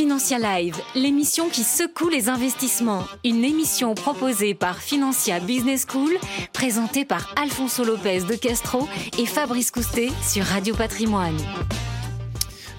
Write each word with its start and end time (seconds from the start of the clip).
Financia 0.00 0.38
Live, 0.38 0.76
l'émission 0.94 1.50
qui 1.50 1.62
secoue 1.62 2.08
les 2.08 2.30
investissements. 2.30 3.04
Une 3.22 3.44
émission 3.44 3.94
proposée 3.94 4.54
par 4.54 4.78
Financia 4.78 5.40
Business 5.40 5.84
School, 5.86 6.12
présentée 6.54 7.04
par 7.04 7.34
Alfonso 7.36 7.84
Lopez 7.84 8.20
de 8.20 8.34
Castro 8.34 8.88
et 9.18 9.26
Fabrice 9.26 9.70
Coustet 9.70 10.08
sur 10.26 10.42
Radio 10.44 10.74
Patrimoine. 10.74 11.36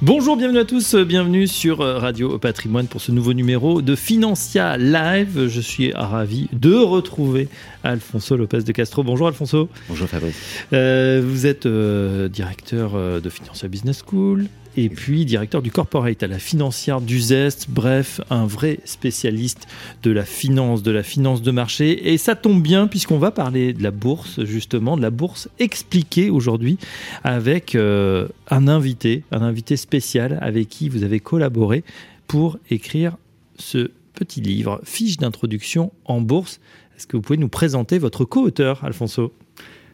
Bonjour, 0.01 0.35
bienvenue 0.35 0.57
à 0.57 0.65
tous, 0.65 0.95
bienvenue 0.95 1.45
sur 1.45 1.77
Radio 1.77 2.39
Patrimoine 2.39 2.87
pour 2.87 3.01
ce 3.01 3.11
nouveau 3.11 3.33
numéro 3.33 3.83
de 3.83 3.95
Financia 3.95 4.75
Live. 4.77 5.47
Je 5.47 5.61
suis 5.61 5.93
ravi 5.93 6.49
de 6.53 6.73
retrouver 6.73 7.49
Alfonso 7.83 8.35
Lopez 8.35 8.63
de 8.63 8.71
Castro. 8.71 9.03
Bonjour 9.03 9.27
Alfonso. 9.27 9.69
Bonjour 9.89 10.07
Fabrice. 10.07 10.35
Euh, 10.73 11.21
vous 11.23 11.45
êtes 11.45 11.67
euh, 11.67 12.29
directeur 12.29 12.93
euh, 12.95 13.19
de 13.19 13.29
Financia 13.29 13.67
Business 13.67 14.01
School, 14.03 14.47
et 14.77 14.89
puis 14.89 15.25
directeur 15.25 15.61
du 15.61 15.71
corporate 15.71 16.23
à 16.23 16.27
la 16.27 16.39
financière 16.39 17.01
du 17.01 17.19
Zest. 17.19 17.67
Bref, 17.69 18.21
un 18.29 18.45
vrai 18.45 18.79
spécialiste 18.85 19.67
de 20.03 20.11
la 20.11 20.25
finance, 20.25 20.83
de 20.83 20.91
la 20.91 21.03
finance 21.03 21.41
de 21.41 21.51
marché. 21.51 22.13
Et 22.13 22.17
ça 22.17 22.35
tombe 22.35 22.61
bien 22.61 22.87
puisqu'on 22.87 23.17
va 23.17 23.31
parler 23.31 23.73
de 23.73 23.83
la 23.83 23.91
bourse, 23.91 24.43
justement, 24.45 24.97
de 24.97 25.01
la 25.01 25.09
bourse 25.09 25.49
expliquée 25.59 26.29
aujourd'hui 26.29 26.77
avec 27.23 27.75
euh, 27.75 28.27
un 28.49 28.67
invité, 28.67 29.23
un 29.31 29.41
invité 29.41 29.77
spécial 29.77 30.37
avec 30.41 30.69
qui 30.69 30.89
vous 30.89 31.03
avez 31.03 31.19
collaboré 31.19 31.83
pour 32.27 32.57
écrire 32.69 33.17
ce 33.57 33.91
petit 34.13 34.41
livre, 34.41 34.81
Fiche 34.83 35.17
d'introduction 35.17 35.91
en 36.05 36.21
bourse. 36.21 36.59
Est-ce 36.95 37.07
que 37.07 37.17
vous 37.17 37.21
pouvez 37.21 37.37
nous 37.37 37.49
présenter 37.49 37.97
votre 37.99 38.25
co-auteur, 38.25 38.83
Alfonso? 38.83 39.33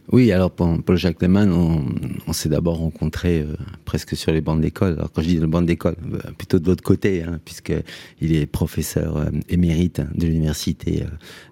Oui, 0.09 0.31
alors 0.31 0.52
Paul-Jacques 0.52 1.21
Lehmann, 1.21 1.52
on, 1.52 2.34
s'est 2.34 2.48
d'abord 2.48 2.77
rencontré 2.77 3.41
euh, 3.41 3.55
presque 3.84 4.15
sur 4.15 4.31
les 4.31 4.39
bancs 4.39 4.61
d'école. 4.61 4.93
Alors 4.93 5.11
quand 5.11 5.21
je 5.21 5.27
dis 5.27 5.38
les 5.38 5.48
bancs 5.48 5.65
d'école, 5.65 5.98
euh, 6.13 6.31
plutôt 6.38 6.59
de 6.59 6.67
l'autre 6.67 6.84
côté, 6.84 7.23
hein, 7.23 7.41
puisqu'il 7.43 8.34
est 8.34 8.45
professeur 8.45 9.17
euh, 9.17 9.26
émérite 9.49 10.01
de 10.15 10.26
l'université 10.27 11.04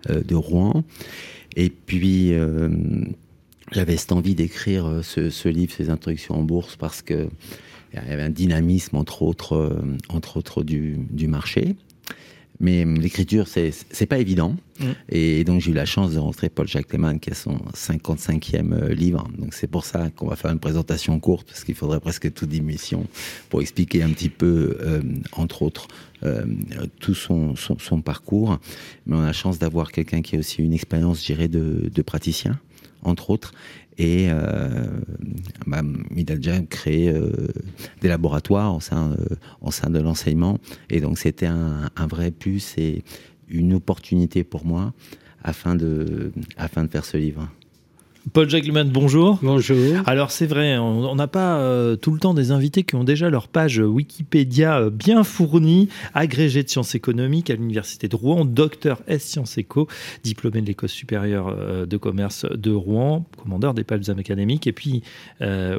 de 0.10 0.36
Rouen. 0.36 0.86
Et 1.58 1.70
puis, 1.70 2.34
j'avais 3.72 3.98
cette 3.98 4.12
envie 4.12 4.36
d'écrire 4.36 5.02
ce, 5.04 5.48
livre, 5.50 5.74
ces 5.74 5.90
introductions 5.90 6.36
en 6.36 6.44
bourse, 6.44 6.76
parce 6.76 7.02
que 7.02 7.28
il 7.94 8.10
y 8.10 8.12
avait 8.12 8.24
un 8.24 8.30
dynamisme, 8.30 8.98
entre 8.98 9.22
autres, 9.22 10.64
du 10.64 11.28
marché. 11.28 11.76
Mais 12.60 12.86
l'écriture, 12.86 13.48
c'est 13.48 13.72
c'est 13.92 14.06
pas 14.06 14.20
évident. 14.20 14.56
Mm. 14.80 14.86
Et 15.10 15.44
donc 15.44 15.62
j'ai 15.62 15.72
eu 15.72 15.74
la 15.74 15.86
chance 15.86 16.14
de 16.14 16.20
rencontrer 16.20 16.50
Paul 16.50 16.68
Jacques 16.68 16.92
Lehmann, 16.92 17.20
qui 17.20 17.32
a 17.32 17.34
son 17.34 17.58
55e 17.74 18.74
euh, 18.74 18.94
livre. 18.94 19.28
Donc 19.38 19.54
c'est 19.54 19.68
pour 19.68 19.86
ça 19.86 20.10
qu'on 20.10 20.28
va 20.28 20.36
faire 20.36 20.52
une 20.52 20.60
présentation 20.60 21.20
courte, 21.20 21.48
parce 21.48 21.64
qu'il 21.64 21.76
faudrait 21.76 22.00
presque 22.00 22.34
toute 22.34 22.54
émission 22.54 23.08
pour 23.50 23.62
expliquer 23.62 24.04
un 24.04 24.10
petit 24.10 24.30
peu, 24.30 24.78
euh, 24.82 25.02
entre 25.34 25.62
autres, 25.62 25.88
euh, 26.24 26.46
tout 27.00 27.14
son, 27.14 27.56
son, 27.56 27.78
son, 27.78 28.02
parcours. 28.02 28.60
Mais 29.06 29.16
on 29.16 29.22
a 29.22 29.28
la 29.28 29.34
chance 29.34 29.60
d'avoir 29.60 29.92
quelqu'un 29.92 30.22
qui 30.22 30.36
a 30.36 30.40
aussi 30.40 30.62
une 30.62 30.74
expérience, 30.74 31.22
je 31.22 31.26
dirais, 31.26 31.48
de, 31.48 31.90
de 31.94 32.02
praticien, 32.02 32.60
entre 33.08 33.30
autres, 33.30 33.54
et 33.98 34.28
euh, 34.30 34.88
bah, 35.66 35.82
il 36.16 36.32
a 36.32 36.36
déjà 36.36 36.60
créé 36.62 37.14
des 38.02 38.08
laboratoires 38.08 38.76
au 38.76 38.82
sein, 38.82 39.12
euh, 39.12 39.36
au 39.62 39.72
sein 39.72 39.90
de 39.90 40.00
l'enseignement. 40.00 40.60
Et 40.90 41.00
donc 41.00 41.18
c'était 41.18 41.46
un, 41.46 41.90
un, 41.96 42.08
vrai 42.08 42.32
plus 42.32 42.78
et 42.78 43.04
une 43.48 43.74
opportunité 43.74 44.44
pour 44.44 44.66
moi 44.66 44.94
afin 45.44 45.76
de 45.76 46.32
faire 46.90 47.06
ce 47.06 47.18
livre. 47.18 47.48
Paul 48.34 48.50
Jacquemin, 48.50 48.86
bonjour. 48.86 49.40
Bonjour. 49.44 50.02
Alors 50.08 50.32
c'est 50.32 50.48
vrai, 50.48 50.78
on 50.78 51.16
n'a 51.16 51.28
pas 51.28 51.60
euh, 51.60 51.96
tout 51.96 52.12
le 52.12 52.20
temps 52.20 52.34
des 52.34 52.52
invités 52.52 52.84
qui 52.84 52.96
ont 52.96 53.04
déjà 53.04 53.30
leur 53.30 53.48
page 53.48 53.78
Wikipédia 53.78 54.80
euh, 54.80 54.90
bien 54.90 55.24
fournie, 55.24 55.90
agrégé 56.14 56.64
de 56.64 56.70
sciences 56.70 56.96
économiques 56.96 57.50
à 57.50 57.54
l'université 57.54 58.08
de 58.08 58.16
Rouen, 58.16 58.44
docteur 58.44 59.02
S 59.08 59.24
sciences 59.24 59.58
éco, 59.58 59.88
diplômé 60.24 60.62
de 60.62 60.66
l'école 60.66 60.90
supérieure 60.90 61.48
euh, 61.50 61.86
de 61.86 61.98
commerce 61.98 62.46
de 62.52 62.72
Rouen, 62.72 63.26
commandeur 63.38 63.74
des 63.74 63.84
palmes 63.84 64.04
académiques. 64.18 64.68
Et 64.68 64.74
puis 64.74 65.04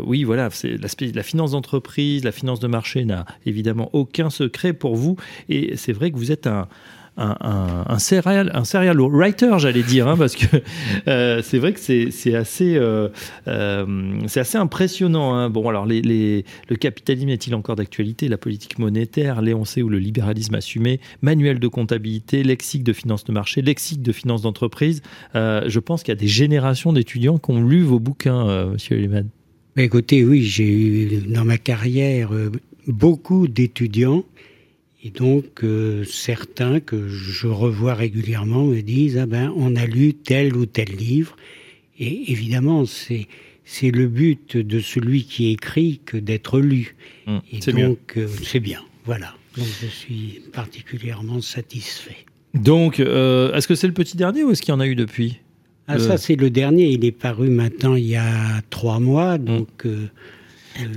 oui, 0.05 0.25
voilà, 0.25 0.49
c'est 0.51 0.77
la 0.79 1.23
finance 1.23 1.51
d'entreprise, 1.51 2.25
la 2.25 2.33
finance 2.33 2.61
de 2.61 2.69
marché 2.69 3.05
n'a 3.05 3.27
évidemment 3.45 3.91
aucun 3.93 4.31
secret 4.31 4.73
pour 4.73 4.95
vous. 4.95 5.17
Et 5.49 5.77
c'est 5.77 5.93
vrai 5.93 6.11
que 6.11 6.17
vous 6.17 6.31
êtes 6.31 6.47
un 6.47 6.69
un, 7.17 7.85
un, 7.89 7.99
serial, 7.99 8.51
un 8.55 8.65
serial 8.65 9.01
writer, 9.01 9.59
j'allais 9.59 9.83
dire, 9.83 10.07
hein, 10.07 10.17
parce 10.17 10.37
que 10.37 10.45
euh, 11.09 11.41
c'est 11.43 11.59
vrai 11.59 11.73
que 11.73 11.81
c'est 11.81 12.35
assez, 12.35 12.77
euh, 12.77 13.09
euh, 13.49 14.21
c'est 14.27 14.41
assez 14.41 14.59
impressionnant. 14.59 15.35
Hein. 15.35 15.49
Bon, 15.49 15.69
alors 15.69 15.87
le 15.87 16.43
capitalisme 16.79 17.29
est-il 17.31 17.55
encore 17.55 17.77
d'actualité? 17.77 18.29
La 18.29 18.39
politique 18.39 18.79
monétaire, 18.79 19.41
l'éoncé 19.41 19.83
ou 19.83 19.89
le 19.89 19.99
libéralisme 19.99 20.55
assumé, 20.55 21.01
manuel 21.23 21.59
de 21.59 21.69
comptabilité, 21.69 22.43
lexique 22.43 22.85
de 22.85 22.93
finance 22.93 23.25
de 23.25 23.33
marché, 23.33 23.63
lexique 23.63 24.03
de 24.03 24.13
finance 24.13 24.43
d'entreprise. 24.43 25.03
je 25.35 25.79
pense 25.79 26.03
qu'il 26.03 26.13
y 26.13 26.17
a 26.17 26.21
des 26.21 26.29
générations 26.29 26.93
d'étudiants 26.93 27.39
qui 27.39 27.51
ont 27.51 27.63
lu 27.63 27.83
vos 27.83 28.01
bouquins, 28.01 28.67
Monsieur 28.67 28.97
Lehmann. 28.97 29.29
Écoutez, 29.77 30.25
oui, 30.25 30.43
j'ai 30.43 30.65
eu 30.65 31.21
dans 31.29 31.45
ma 31.45 31.59
carrière 31.59 32.31
beaucoup 32.87 33.49
d'étudiants 33.49 34.25
et 35.07 35.11
donc, 35.11 35.63
euh, 35.63 36.03
certains 36.03 36.81
que 36.81 37.07
je 37.07 37.47
revois 37.47 37.95
régulièrement 37.95 38.65
me 38.65 38.81
disent 38.81 39.19
Ah 39.19 39.27
ben, 39.27 39.53
on 39.55 39.77
a 39.77 39.87
lu 39.87 40.15
tel 40.15 40.57
ou 40.57 40.67
tel 40.67 40.89
livre. 40.89 41.37
Et 42.01 42.33
évidemment, 42.33 42.87
c'est, 42.87 43.29
c'est 43.65 43.93
le 43.93 44.09
but 44.09 44.57
de 44.57 44.81
celui 44.81 45.23
qui 45.23 45.53
écrit 45.53 46.01
que 46.05 46.17
d'être 46.17 46.59
lu. 46.59 46.97
Mmh, 47.29 47.39
et 47.53 47.73
donc, 47.73 48.15
euh, 48.17 48.27
c'est 48.43 48.59
bien. 48.59 48.81
Voilà. 49.05 49.33
Donc, 49.57 49.67
je 49.81 49.87
suis 49.87 50.43
particulièrement 50.53 51.41
satisfait. 51.41 52.27
Donc, 52.55 52.99
euh, 52.99 53.55
est-ce 53.55 53.69
que 53.69 53.77
c'est 53.77 53.87
le 53.87 53.93
petit 53.93 54.17
dernier 54.17 54.43
ou 54.43 54.51
est-ce 54.51 54.61
qu'il 54.61 54.73
y 54.73 54.77
en 54.77 54.81
a 54.81 54.89
eu 54.89 54.97
depuis? 54.97 55.39
Ah, 55.87 56.01
ça, 56.01 56.17
c'est 56.17 56.35
le 56.35 56.51
dernier. 56.51 56.89
Il 56.89 57.05
est 57.05 57.13
paru 57.13 57.49
maintenant 57.49 57.95
il 57.95 58.07
y 58.07 58.17
a 58.17 58.61
trois 58.71 58.99
mois. 58.99 59.39
Donc. 59.39 59.85
Mmh. 59.85 60.09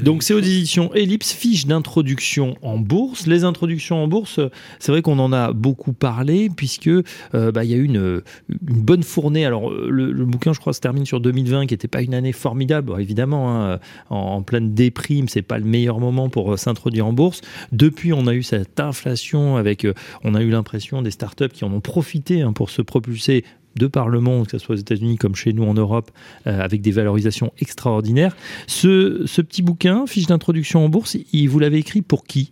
Donc 0.03 0.23
c'est 0.23 0.33
aux 0.33 0.39
éditions 0.39 0.93
Ellipse, 0.93 1.31
fiche 1.31 1.65
d'introduction 1.65 2.55
en 2.61 2.77
bourse. 2.77 3.27
Les 3.27 3.43
introductions 3.43 4.03
en 4.03 4.07
bourse, 4.07 4.39
c'est 4.79 4.91
vrai 4.91 5.01
qu'on 5.01 5.19
en 5.19 5.31
a 5.33 5.53
beaucoup 5.53 5.93
parlé 5.93 6.49
puisque 6.49 6.87
euh, 6.87 7.51
bah, 7.51 7.63
y 7.63 7.73
a 7.73 7.77
eu 7.77 7.83
une, 7.83 8.21
une, 8.49 8.81
bonne 8.81 9.03
fournée. 9.03 9.45
Alors 9.45 9.69
le, 9.69 10.25
bouquin, 10.25 10.53
je 10.53 10.59
crois, 10.59 10.73
se 10.73 10.79
termine 10.79 11.05
sur 11.05 11.19
2020, 11.19 11.67
qui 11.67 11.73
n'était 11.73 11.87
pas 11.87 12.01
une 12.01 12.13
année 12.13 12.33
formidable, 12.33 12.93
évidemment. 12.99 13.71
Hein, 13.71 13.79
en, 14.09 14.41
pleine 14.41 14.73
déprime, 14.73 15.27
c'est 15.27 15.41
pas 15.41 15.57
le 15.57 15.65
meilleur 15.65 15.99
moment 15.99 16.29
pour 16.29 16.53
euh, 16.53 16.57
s'introduire 16.57 17.05
en 17.05 17.13
bourse. 17.13 17.41
Depuis, 17.71 18.13
on 18.13 18.27
a 18.27 18.33
eu 18.33 18.43
cette 18.43 18.79
inflation 18.79 19.57
avec, 19.57 19.85
euh, 19.85 19.93
on 20.23 20.35
a 20.35 20.41
eu 20.41 20.49
l'impression 20.49 21.01
des 21.01 21.11
startups 21.11 21.49
qui 21.49 21.65
en 21.65 21.73
ont 21.73 21.81
profité 21.81 22.41
hein, 22.41 22.53
pour 22.53 22.69
se 22.69 22.81
propulser 22.81 23.43
de 23.75 23.87
par 23.87 24.09
le 24.09 24.19
monde, 24.19 24.45
que 24.47 24.57
ce 24.57 24.57
soit 24.57 24.75
aux 24.75 24.79
États-Unis 24.79 25.17
comme 25.17 25.35
chez 25.35 25.53
nous 25.53 25.63
en 25.63 25.73
Europe, 25.73 26.11
euh, 26.47 26.59
avec 26.59 26.81
des 26.81 26.91
valorisations 26.91 27.53
extraordinaires. 27.59 28.35
Ce, 28.67 29.23
ce 29.25 29.41
petit 29.41 29.61
bouquin, 29.61 30.05
fiche 30.07 30.27
d'introduction 30.27 30.83
en 30.83 30.89
bourse, 30.89 31.17
il, 31.33 31.47
vous 31.49 31.59
l'avez 31.59 31.77
écrit 31.77 32.01
pour 32.01 32.23
qui? 32.23 32.51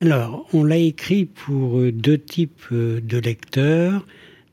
Alors, 0.00 0.46
on 0.52 0.62
l'a 0.62 0.76
écrit 0.76 1.24
pour 1.24 1.78
euh, 1.78 1.92
deux 1.92 2.18
types 2.18 2.60
euh, 2.72 3.00
de 3.00 3.18
lecteurs. 3.18 4.06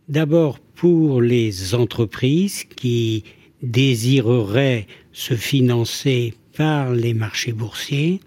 D'abord 0.08 0.60
pour 0.60 1.22
les 1.22 1.76
entreprises 1.76 2.64
qui 2.64 3.24
désireraient 3.62 4.88
se 5.12 5.36
financer 5.36 6.34
par 6.56 6.94
les 6.94 7.14
marchés 7.14 7.54
boursiers 7.54 8.20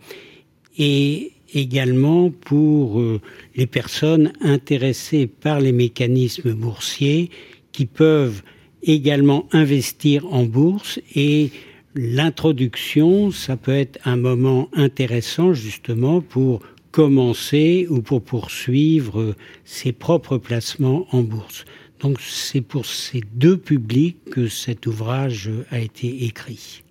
et 0.79 1.33
également 1.57 2.31
pour 2.31 3.01
euh, 3.01 3.21
les 3.57 3.67
personnes 3.67 4.33
intéressées 4.41 5.27
par 5.27 5.61
les 5.61 5.73
mécanismes 5.73 6.53
boursiers 6.53 7.31
qui 7.73 7.87
peuvent 7.87 8.43
également 8.83 9.49
investir 9.53 10.33
en 10.33 10.45
bourse 10.45 11.01
et 11.15 11.51
l'introduction, 11.95 13.31
ça 13.31 13.57
peut 13.57 13.77
être 13.77 13.99
un 14.05 14.17
moment 14.17 14.69
intéressant 14.75 15.55
justement 15.55 16.21
pour 16.21 16.61
commencer 16.91 17.87
ou 17.91 18.01
pour 18.01 18.23
poursuivre 18.23 19.35
ses 19.65 19.93
propres 19.93 20.39
placements 20.39 21.07
en 21.11 21.23
bourse. 21.23 21.65
Donc 22.01 22.21
c'est 22.21 22.61
pour 22.61 22.87
ces 22.87 23.23
deux 23.35 23.57
publics 23.57 24.19
que 24.31 24.49
cet 24.49 24.87
ouvrage 24.87 25.51
a 25.71 25.79
été 25.79 26.25
écrit. 26.25 26.83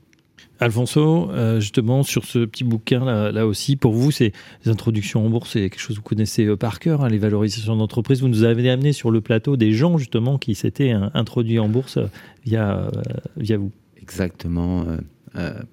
Alfonso, 0.60 1.30
euh, 1.32 1.60
justement, 1.60 2.04
sur 2.04 2.26
ce 2.26 2.46
petit 2.46 2.64
bouquin 2.64 3.32
là, 3.32 3.46
aussi, 3.46 3.76
pour 3.76 3.94
vous, 3.94 4.12
c'est 4.12 4.32
les 4.64 4.72
introductions 4.72 5.26
en 5.26 5.30
bourse, 5.30 5.52
c'est 5.52 5.70
quelque 5.70 5.80
chose 5.80 5.98
que 5.98 6.02
vous 6.02 6.08
connaissez 6.08 6.46
euh, 6.46 6.56
par 6.56 6.80
cœur, 6.80 7.04
hein, 7.04 7.10
les 7.10 7.18
valorisations 7.18 7.76
d'entreprise. 7.76 8.22
Vous 8.22 8.28
nous 8.28 8.44
avez 8.44 8.70
amené 8.70 8.94
sur 8.94 9.12
le 9.12 9.22
plateau 9.22 9.58
des 9.58 9.74
gens 9.74 9.98
justement 9.98 10.38
qui 10.38 10.56
s'étaient 10.56 10.92
hein, 10.92 11.12
introduits 11.14 11.60
en 11.60 11.68
bourse 11.68 11.98
euh, 11.98 12.08
via, 12.46 12.90
via 13.38 13.58
vous. 13.58 13.72
Exactement. 14.02 14.86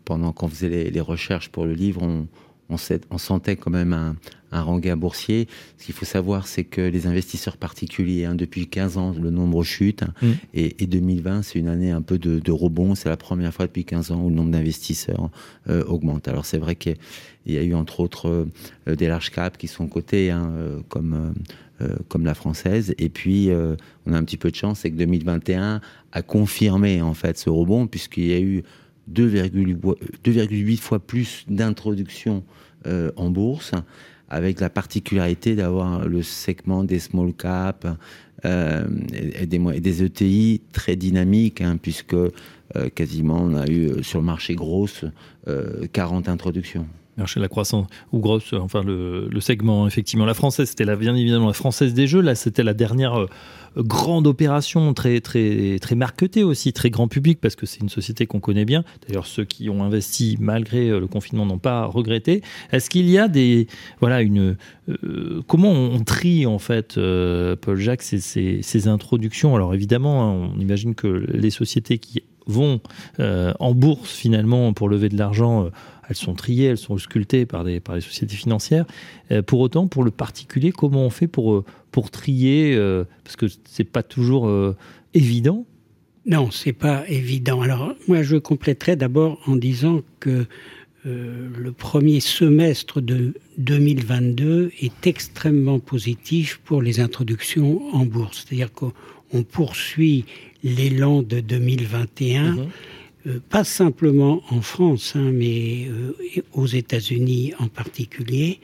pendant 0.07 0.33
qu'on 0.33 0.49
faisait 0.49 0.91
les, 0.91 1.01
recherches 1.01 1.51
pour 1.51 1.67
le 1.67 1.75
livre, 1.75 2.03
on, 2.03 2.27
on, 2.73 2.99
on 3.11 3.19
sentait 3.19 3.57
quand 3.57 3.71
même 3.71 3.93
un, 3.93 4.17
un 4.53 4.63
rengain 4.63 4.97
boursier. 4.97 5.49
Ce 5.79 5.87
qu'il 5.87 5.95
faut 5.95 6.05
savoir, 6.05 6.47
c'est 6.47 6.65
que 6.65 6.81
les 6.81 7.07
investisseurs 7.07 7.57
particuliers, 7.57 8.27
hein, 8.27 8.35
depuis 8.35 8.69
15 8.69 8.99
ans, 8.99 9.15
le 9.21 9.31
nombre 9.31 9.65
chute. 9.65 10.05
Mm. 10.21 10.31
Et, 10.55 10.87
2020, 10.87 11.43
c'est 11.43 11.59
une 11.59 11.69
année 11.69 11.91
un 11.91 12.03
peu 12.03 12.19
de, 12.19 12.53
rebond. 12.53 12.95
C'est 12.95 13.09
la 13.09 13.17
première 13.17 13.53
fois 13.53 13.67
depuis 13.67 13.85
15 13.85 14.13
ans 14.13 14.23
où 14.23 14.29
le 14.29 14.37
nombre 14.37 14.51
d'investisseurs 14.51 15.31
euh, 15.69 15.83
augmente. 15.85 16.29
Alors 16.29 16.45
c'est 16.45 16.59
vrai 16.59 16.77
qu'il 16.77 16.97
y, 17.47 17.57
a 17.57 17.63
eu 17.63 17.75
entre 17.75 18.01
autres 18.01 18.47
euh, 18.87 18.95
des 18.95 19.09
large 19.09 19.31
caps 19.31 19.57
qui 19.57 19.69
sont 19.69 19.89
cotés, 19.89 20.31
hein, 20.31 20.53
euh, 20.55 20.81
comme, 20.89 21.35
comme 22.09 22.25
la 22.25 22.35
française. 22.35 22.95
Et 22.99 23.09
puis, 23.09 23.51
on 24.07 24.13
a 24.13 24.17
un 24.17 24.23
petit 24.23 24.37
peu 24.37 24.53
de 24.53 24.55
chance, 24.55 24.81
c'est 24.81 24.91
que 24.93 24.97
2021 24.97 25.81
a 26.13 26.23
confirmé 26.23 27.03
en 27.03 27.15
fait 27.15 27.37
ce 27.39 27.51
rebond, 27.51 27.89
puisqu'il 27.89 28.27
y 28.27 28.35
a 28.35 28.41
eu 28.41 28.63
2,8 29.11 30.77
fois 30.79 30.99
plus 30.99 31.45
d'introductions 31.49 32.43
en 33.17 33.31
bourse 33.31 33.73
avec 34.33 34.61
la 34.61 34.71
particularité 34.71 35.55
d'avoir 35.55 36.09
le 36.09 36.23
segment 36.23 36.85
des 36.85 36.99
small 36.99 37.35
caps 37.35 37.87
euh, 38.47 38.85
et, 39.13 39.47
des, 39.47 40.03
ETI 40.03 40.63
très 40.73 40.97
dynamiques, 40.97 41.61
hein, 41.61 41.77
puisque 41.81 42.15
euh, 42.15 42.31
quasiment 42.95 43.41
on 43.43 43.55
a 43.55 43.69
eu 43.69 43.89
euh, 43.89 44.03
sur 44.03 44.21
le 44.21 44.25
marché 44.25 44.55
grosse 44.55 45.05
40 45.93 46.29
introductions. 46.29 46.87
Marché 47.17 47.41
la 47.41 47.49
croissance 47.49 47.87
ou 48.13 48.21
grosse, 48.21 48.55
enfin 48.55 48.83
le, 48.83 49.29
segment 49.41 49.87
effectivement. 49.87 50.25
La 50.25 50.35
française, 50.35 50.71
c'était 50.71 50.97
bien 50.97 51.15
évidemment 51.15 51.49
la 51.49 51.53
française 51.53 51.93
des 51.93 52.07
jeux. 52.07 52.21
Là, 52.21 52.35
c'était 52.35 52.63
la 52.63 52.75
dernière 52.75 53.27
grande 53.77 54.27
opération, 54.27 54.93
très 54.95 55.21
très 55.21 55.79
très 55.81 55.95
marketée 55.95 56.43
aussi, 56.43 56.73
très 56.73 56.91
grand 56.91 57.09
public 57.09 57.41
parce 57.41 57.57
que 57.57 57.67
c'est 57.67 57.81
une 57.81 57.89
société 57.89 58.27
qu'on 58.27 58.41
connaît 58.41 58.65
bien. 58.65 58.85
D'ailleurs, 59.07 59.27
ceux 59.27 59.45
qui 59.45 59.71
ont 59.71 59.83
investi 59.83 60.37
malgré 60.41 60.89
euh, 60.89 61.01
le 61.01 61.07
confinement 61.07 61.47
n'ont 61.47 61.59
pas 61.59 61.87
regretté. 61.87 62.43
Est-ce 62.71 62.91
qu'il 62.91 63.09
y 63.09 63.19
a 63.19 63.29
des 63.29 63.67
voilà 64.01 64.23
une 64.23 64.57
euh, 64.89 65.43
comment 65.47 65.71
on 65.71 66.03
trie 66.05 66.47
en 66.47 66.59
fait 66.59 66.99
euh, 66.99 67.57
Paul 67.57 67.79
Jacques 67.79 68.03
ces, 68.03 68.21
ces, 68.21 68.89
introductions? 68.89 69.55
Alors 69.55 69.75
évidemment, 69.75 70.23
hein, 70.23 70.51
on 70.57 70.61
imagine 70.61 70.95
que 70.95 71.07
les 71.09 71.51
sociétés 71.51 71.99
qui 71.99 72.23
vont 72.47 72.81
en 73.21 73.73
bourse 73.73 74.11
finalement 74.11 74.73
pour 74.73 74.89
lever 74.89 75.09
de 75.09 75.17
l'argent 75.17 75.71
elles 76.09 76.17
sont 76.17 76.35
triées, 76.35 76.67
elles 76.67 76.79
sont 76.79 76.99
sculptées 76.99 77.47
par, 77.47 77.65
des, 77.65 77.81
par 77.81 77.95
les 77.95 78.01
sociétés 78.01 78.37
financières. 78.37 78.85
pour 79.47 79.61
autant, 79.61 79.87
pour 79.87 80.05
le 80.05 80.11
particulier, 80.11 80.73
comment 80.73 81.07
on 81.07 81.11
fait 81.11 81.29
pour, 81.29 81.65
pour 81.93 82.11
trier 82.11 82.75
euh, 82.75 83.05
Parce 83.23 83.37
que 83.37 83.47
c'est 83.65 83.85
pas 83.85 84.03
toujours 84.03 84.49
euh, 84.49 84.75
évident. 85.15 85.65
Non, 86.27 86.51
c'est 86.51 86.73
pas 86.73 87.09
évident. 87.09 87.61
Alors 87.61 87.95
moi, 88.09 88.23
je 88.23 88.37
compléterai 88.37 88.97
d'abord 88.97 89.39
en 89.47 89.55
disant 89.55 90.01
que 90.19 90.47
euh, 91.05 91.49
le 91.57 91.73
premier 91.73 92.21
semestre 92.21 93.01
de 93.01 93.35
2022 93.59 94.73
est 94.81 95.07
extrêmement 95.07 95.81
positif 95.81 96.61
pour 96.65 96.81
les 96.81 97.01
introductions 97.01 97.83
en 97.95 98.07
bourse. 98.07 98.45
C'est-à-dire 98.47 98.71
qu'on 98.73 99.43
poursuit 99.43 100.25
l'élan 100.65 101.23
de 101.23 101.41
2021. 101.41 102.69
Mhm. 103.25 103.41
pas 103.41 103.65
simplement 103.65 104.43
en 104.51 104.61
France, 104.61 105.15
hein, 105.15 105.31
mais 105.33 105.89
aux 106.53 106.67
États-Unis 106.67 107.53
en 107.59 107.69
particulier. 107.69 108.61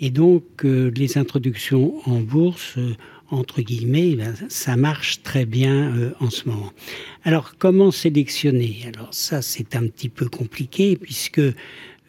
Et 0.00 0.10
donc, 0.10 0.64
euh, 0.64 0.90
les 0.96 1.18
introductions 1.18 1.94
en 2.08 2.20
bourse, 2.20 2.78
euh, 2.78 2.94
entre 3.30 3.60
guillemets, 3.60 4.16
ben, 4.16 4.34
ça 4.48 4.74
marche 4.76 5.22
très 5.22 5.44
bien 5.44 5.94
euh, 5.94 6.12
en 6.20 6.30
ce 6.30 6.48
moment. 6.48 6.72
Alors, 7.22 7.54
comment 7.58 7.90
sélectionner? 7.90 8.78
Alors 8.86 9.12
ça, 9.12 9.42
c'est 9.42 9.76
un 9.76 9.86
petit 9.86 10.08
peu 10.08 10.28
compliqué 10.28 10.96
puisque 10.96 11.42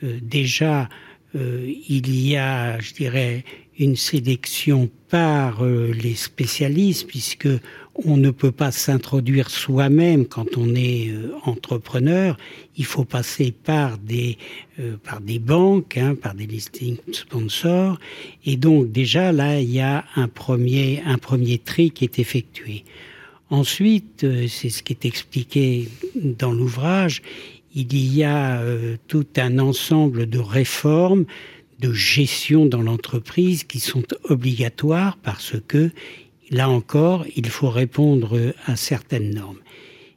déjà, 0.01 0.89
il 1.35 2.27
y 2.27 2.35
a, 2.35 2.79
je 2.79 2.93
dirais, 2.93 3.45
une 3.77 3.95
sélection 3.95 4.89
par 5.09 5.63
les 5.63 6.15
spécialistes 6.15 7.05
puisque 7.07 7.47
on 7.95 8.17
ne 8.17 8.31
peut 8.31 8.51
pas 8.51 8.71
s'introduire 8.71 9.49
soi-même 9.49 10.25
quand 10.25 10.57
on 10.57 10.75
est 10.75 11.09
euh, 11.09 11.33
entrepreneur. 11.43 12.37
Il 12.77 12.85
faut 12.85 13.03
passer 13.03 13.51
par 13.51 13.97
des 13.97 14.37
euh, 14.79 14.95
par 15.03 15.21
des 15.21 15.39
banques, 15.39 15.97
hein, 15.97 16.15
par 16.15 16.33
des 16.33 16.47
listings 16.47 16.97
sponsors. 17.11 17.99
Et 18.45 18.55
donc 18.55 18.91
déjà 18.91 19.31
là, 19.31 19.59
il 19.59 19.71
y 19.71 19.81
a 19.81 20.05
un 20.15 20.27
premier 20.27 21.01
un 21.05 21.17
premier 21.17 21.57
tri 21.57 21.91
qui 21.91 22.05
est 22.05 22.19
effectué. 22.19 22.83
Ensuite, 23.49 24.23
euh, 24.23 24.47
c'est 24.47 24.69
ce 24.69 24.83
qui 24.83 24.93
est 24.93 25.05
expliqué 25.05 25.89
dans 26.15 26.51
l'ouvrage. 26.51 27.21
Il 27.73 27.93
y 27.93 28.25
a 28.25 28.61
tout 29.07 29.27
un 29.37 29.57
ensemble 29.57 30.29
de 30.29 30.39
réformes 30.39 31.23
de 31.81 31.93
gestion 31.93 32.65
dans 32.65 32.81
l'entreprise 32.81 33.63
qui 33.63 33.79
sont 33.79 34.03
obligatoires 34.25 35.17
parce 35.23 35.55
que 35.67 35.91
Là 36.51 36.69
encore, 36.69 37.25
il 37.35 37.47
faut 37.47 37.69
répondre 37.69 38.53
à 38.65 38.75
certaines 38.75 39.33
normes. 39.33 39.59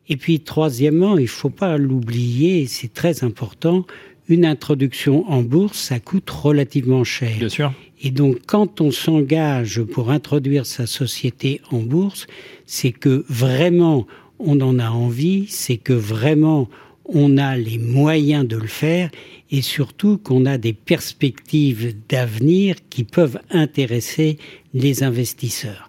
Et 0.09 0.17
puis, 0.17 0.41
troisièmement, 0.41 1.17
il 1.17 1.23
ne 1.23 1.29
faut 1.29 1.51
pas 1.51 1.79
l'oublier, 1.79 2.67
c'est 2.67 2.93
très 2.93 3.25
important, 3.25 3.87
une 4.29 4.45
introduction 4.45 5.27
en 5.31 5.43
bourse, 5.43 5.79
ça 5.79 6.01
coûte 6.01 6.29
relativement 6.29 7.05
cher. 7.05 7.39
Bien 7.39 7.49
sûr. 7.49 7.73
Et 8.03 8.11
donc, 8.11 8.39
quand 8.47 8.81
on 8.81 8.91
s'engage 8.91 9.83
pour 9.83 10.11
introduire 10.11 10.67
sa 10.67 10.87
société 10.87 11.61
en 11.71 11.79
bourse, 11.79 12.27
c'est 12.67 12.93
que 12.93 13.25
vraiment 13.29 14.07
on 14.39 14.61
en 14.61 14.79
a 14.79 14.91
envie, 14.91 15.47
c'est 15.49 15.77
que 15.77 15.93
vraiment 15.93 16.69
on 17.07 17.37
a 17.39 17.57
les 17.57 17.79
moyens 17.79 18.47
de 18.47 18.57
le 18.57 18.67
faire 18.67 19.11
et 19.51 19.63
surtout 19.63 20.19
qu'on 20.19 20.47
a 20.47 20.59
des 20.59 20.73
perspectives 20.73 21.95
d'avenir 22.09 22.77
qui 22.91 23.05
peuvent 23.05 23.39
intéresser 23.51 24.39
les 24.75 25.03
investisseurs. 25.05 25.89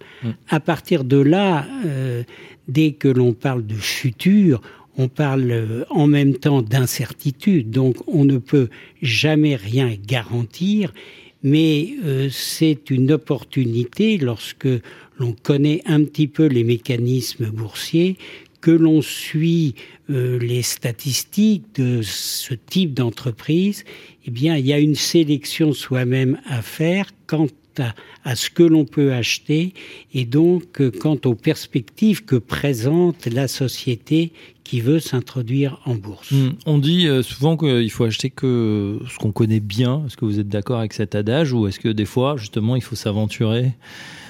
À 0.49 0.59
partir 0.59 1.03
de 1.03 1.17
là, 1.17 1.67
euh, 1.85 2.23
dès 2.67 2.93
que 2.93 3.07
l'on 3.07 3.33
parle 3.33 3.65
de 3.65 3.75
futur, 3.75 4.61
on 4.97 5.07
parle 5.07 5.51
euh, 5.51 5.83
en 5.89 6.07
même 6.07 6.35
temps 6.35 6.61
d'incertitude, 6.61 7.69
donc 7.69 7.97
on 8.07 8.25
ne 8.25 8.37
peut 8.37 8.69
jamais 9.01 9.55
rien 9.55 9.93
garantir, 10.07 10.93
mais 11.43 11.95
euh, 12.05 12.29
c'est 12.31 12.89
une 12.89 13.11
opportunité 13.11 14.17
lorsque 14.17 14.69
l'on 15.19 15.35
connaît 15.43 15.81
un 15.85 16.03
petit 16.03 16.27
peu 16.27 16.45
les 16.45 16.63
mécanismes 16.63 17.47
boursiers, 17.47 18.17
que 18.61 18.71
l'on 18.71 19.03
suit 19.03 19.75
les 20.09 20.63
statistiques 20.63 21.75
de 21.75 22.01
ce 22.01 22.55
type 22.55 22.95
d'entreprise, 22.95 23.83
eh 24.25 24.31
bien, 24.31 24.57
il 24.57 24.65
y 24.65 24.73
a 24.73 24.79
une 24.79 24.95
sélection 24.95 25.71
soi-même 25.71 26.39
à 26.47 26.63
faire 26.63 27.11
quant 27.27 27.47
à, 28.23 28.35
ce 28.35 28.49
que 28.49 28.63
l'on 28.63 28.85
peut 28.85 29.13
acheter 29.13 29.73
et 30.13 30.25
donc 30.25 30.81
euh, 30.81 30.91
quant 30.91 31.17
aux 31.25 31.35
perspectives 31.35 32.25
que 32.25 32.35
présente 32.35 33.25
la 33.25 33.47
société 33.47 34.31
qui 34.63 34.81
veut 34.81 34.99
s'introduire 34.99 35.79
en 35.85 35.95
bourse. 35.95 36.31
Hmm. 36.31 36.49
On 36.65 36.79
dit 36.79 37.07
euh, 37.07 37.21
souvent 37.21 37.55
qu'il 37.55 37.91
faut 37.91 38.03
acheter 38.03 38.31
que 38.31 38.99
ce 39.07 39.17
qu'on 39.17 39.31
connaît 39.31 39.59
bien. 39.59 40.03
Est-ce 40.05 40.17
que 40.17 40.25
vous 40.25 40.39
êtes 40.39 40.49
d'accord 40.49 40.79
avec 40.79 40.93
cet 40.93 41.15
adage 41.15 41.53
ou 41.53 41.67
est-ce 41.67 41.79
que 41.79 41.89
des 41.89 42.05
fois, 42.05 42.35
justement, 42.35 42.75
il 42.75 42.81
faut 42.81 42.95
s'aventurer 42.95 43.73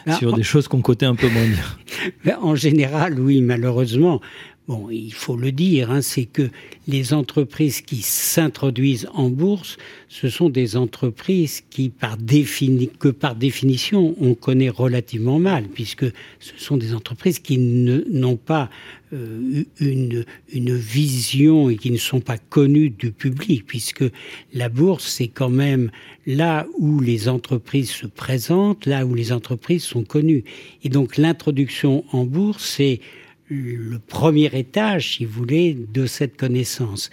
ben, 0.06 0.16
sur 0.18 0.34
des 0.34 0.44
choses 0.44 0.68
qu'on 0.68 0.82
cotait 0.82 1.06
un 1.06 1.16
peu 1.16 1.30
moins 1.30 1.48
bien? 1.48 1.64
Ben, 2.26 2.38
En 2.42 2.56
général, 2.56 3.20
oui, 3.20 3.42
malheureusement. 3.42 4.22
Bon, 4.68 4.90
il 4.90 5.14
faut 5.14 5.38
le 5.38 5.52
dire, 5.52 5.92
hein, 5.92 6.02
c'est 6.02 6.26
que 6.26 6.50
les 6.88 7.14
entreprises 7.14 7.82
qui 7.82 8.02
s'introduisent 8.02 9.08
en 9.14 9.30
bourse, 9.30 9.78
ce 10.10 10.28
sont 10.28 10.50
des 10.50 10.76
entreprises 10.76 11.62
qui, 11.70 11.90
par 11.90 12.18
que 12.18 13.10
par 13.10 13.36
définition, 13.36 14.16
on 14.20 14.34
connaît 14.34 14.70
relativement 14.70 15.38
mal, 15.38 15.66
puisque 15.68 16.06
ce 16.40 16.54
sont 16.58 16.78
des 16.78 16.96
entreprises 16.96 17.38
qui 17.38 17.60
n'ont 17.60 18.38
pas 18.38 18.72
euh, 19.14 19.66
une, 19.80 20.26
une 20.52 20.76
vision 20.76 21.70
et 21.70 21.78
qui 21.78 21.92
ne 21.92 21.98
sont 21.98 22.22
pas 22.22 22.40
connues 22.40 22.90
du 22.90 23.12
public, 23.12 23.68
puisque 23.68 24.06
la 24.52 24.70
bourse, 24.70 25.06
c'est 25.06 25.28
quand 25.28 25.52
même 25.52 25.92
là 26.26 26.66
où 26.80 27.02
les 27.02 27.30
entreprises 27.30 27.92
se 27.92 28.08
présentent, 28.08 28.88
là 28.88 29.06
où 29.06 29.14
les 29.14 29.32
entreprises 29.32 29.84
sont 29.84 30.04
connues. 30.04 30.44
Et 30.84 30.90
donc 30.90 31.18
l'introduction 31.18 32.04
en 32.12 32.26
bourse, 32.26 32.66
c'est 32.66 33.00
le 33.50 34.00
premier 34.00 34.50
étage, 34.58 35.16
si 35.16 35.26
vous 35.26 35.34
voulez, 35.34 35.74
de 35.94 36.06
cette 36.06 36.38
connaissance. 36.38 37.10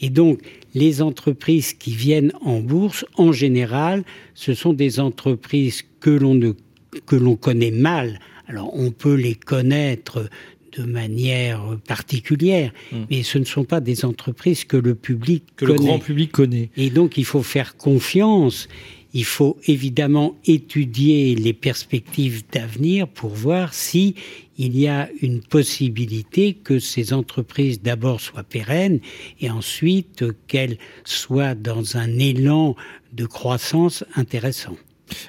Et 0.00 0.10
donc, 0.10 0.40
les 0.74 1.02
entreprises 1.02 1.72
qui 1.72 1.92
viennent 1.92 2.32
en 2.40 2.60
bourse, 2.60 3.04
en 3.16 3.32
général, 3.32 4.04
ce 4.34 4.54
sont 4.54 4.72
des 4.72 5.00
entreprises 5.00 5.84
que 6.00 6.10
l'on 6.10 6.38
que 7.06 7.16
l'on 7.16 7.36
connaît 7.36 7.70
mal. 7.70 8.20
Alors, 8.46 8.70
on 8.74 8.90
peut 8.90 9.14
les 9.14 9.34
connaître 9.34 10.28
de 10.76 10.84
manière 10.84 11.62
particulière, 11.86 12.72
hmm. 12.92 13.04
mais 13.10 13.22
ce 13.22 13.38
ne 13.38 13.44
sont 13.44 13.64
pas 13.64 13.80
des 13.80 14.04
entreprises 14.04 14.64
que 14.64 14.76
le 14.76 14.94
public 14.94 15.44
que 15.56 15.66
le 15.66 15.74
grand 15.74 15.98
public 15.98 16.32
connaît. 16.32 16.70
Et 16.76 16.90
donc 16.90 17.16
il 17.16 17.24
faut 17.24 17.42
faire 17.42 17.76
confiance. 17.76 18.68
Il 19.14 19.24
faut 19.24 19.56
évidemment 19.66 20.36
étudier 20.44 21.36
les 21.36 21.52
perspectives 21.52 22.42
d'avenir 22.52 23.06
pour 23.06 23.30
voir 23.30 23.72
si 23.72 24.16
il 24.58 24.76
y 24.76 24.88
a 24.88 25.08
une 25.22 25.40
possibilité 25.40 26.54
que 26.54 26.80
ces 26.80 27.12
entreprises 27.12 27.80
d'abord 27.80 28.20
soient 28.20 28.42
pérennes 28.42 29.00
et 29.40 29.50
ensuite 29.50 30.24
qu'elles 30.48 30.78
soient 31.04 31.54
dans 31.54 31.96
un 31.96 32.18
élan 32.18 32.74
de 33.12 33.24
croissance 33.24 34.04
intéressant. 34.16 34.76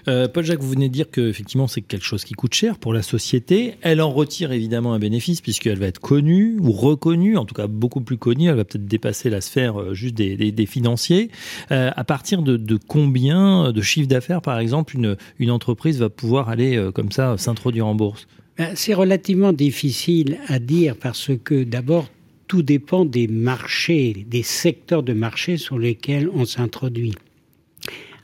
Euh, 0.07 0.27
Paul 0.27 0.43
Jacques, 0.43 0.61
vous 0.61 0.69
venez 0.69 0.89
de 0.89 0.93
dire 0.93 1.09
que 1.09 1.21
effectivement 1.29 1.67
c'est 1.67 1.81
quelque 1.81 2.05
chose 2.05 2.23
qui 2.23 2.33
coûte 2.33 2.53
cher 2.53 2.77
pour 2.77 2.93
la 2.93 3.01
société. 3.01 3.75
Elle 3.81 4.01
en 4.01 4.11
retire 4.11 4.51
évidemment 4.51 4.93
un 4.93 4.99
bénéfice 4.99 5.41
puisqu'elle 5.41 5.79
va 5.79 5.87
être 5.87 5.99
connue 5.99 6.57
ou 6.59 6.71
reconnue, 6.71 7.37
en 7.37 7.45
tout 7.45 7.55
cas 7.55 7.67
beaucoup 7.67 8.01
plus 8.01 8.17
connue. 8.17 8.49
Elle 8.49 8.55
va 8.55 8.65
peut-être 8.65 8.85
dépasser 8.85 9.29
la 9.29 9.41
sphère 9.41 9.79
euh, 9.79 9.93
juste 9.93 10.15
des, 10.15 10.65
financiers. 10.65 11.29
Euh, 11.71 11.91
à 11.95 12.03
partir 12.03 12.41
de, 12.41 12.79
combien 12.87 13.71
de 13.71 13.81
chiffre 13.81 14.07
d'affaires, 14.07 14.41
par 14.41 14.59
exemple, 14.59 14.95
une, 14.95 15.15
une 15.37 15.51
entreprise 15.51 15.99
va 15.99 16.09
pouvoir 16.09 16.49
aller 16.49 16.89
comme 16.93 17.11
ça 17.11 17.37
s'introduire 17.37 17.85
en 17.85 17.93
bourse? 17.93 18.27
Ben, 18.57 18.71
C'est 18.75 18.93
relativement 18.93 19.53
difficile 19.53 20.37
à 20.47 20.59
dire 20.59 20.95
parce 20.95 21.31
que 21.43 21.63
d'abord 21.63 22.07
tout 22.47 22.63
dépend 22.63 23.05
des 23.05 23.27
marchés, 23.27 24.25
des 24.27 24.43
secteurs 24.43 25.03
de 25.03 25.13
marché 25.13 25.57
sur 25.57 25.77
lesquels 25.77 26.29
on 26.33 26.45
s'introduit. 26.45 27.13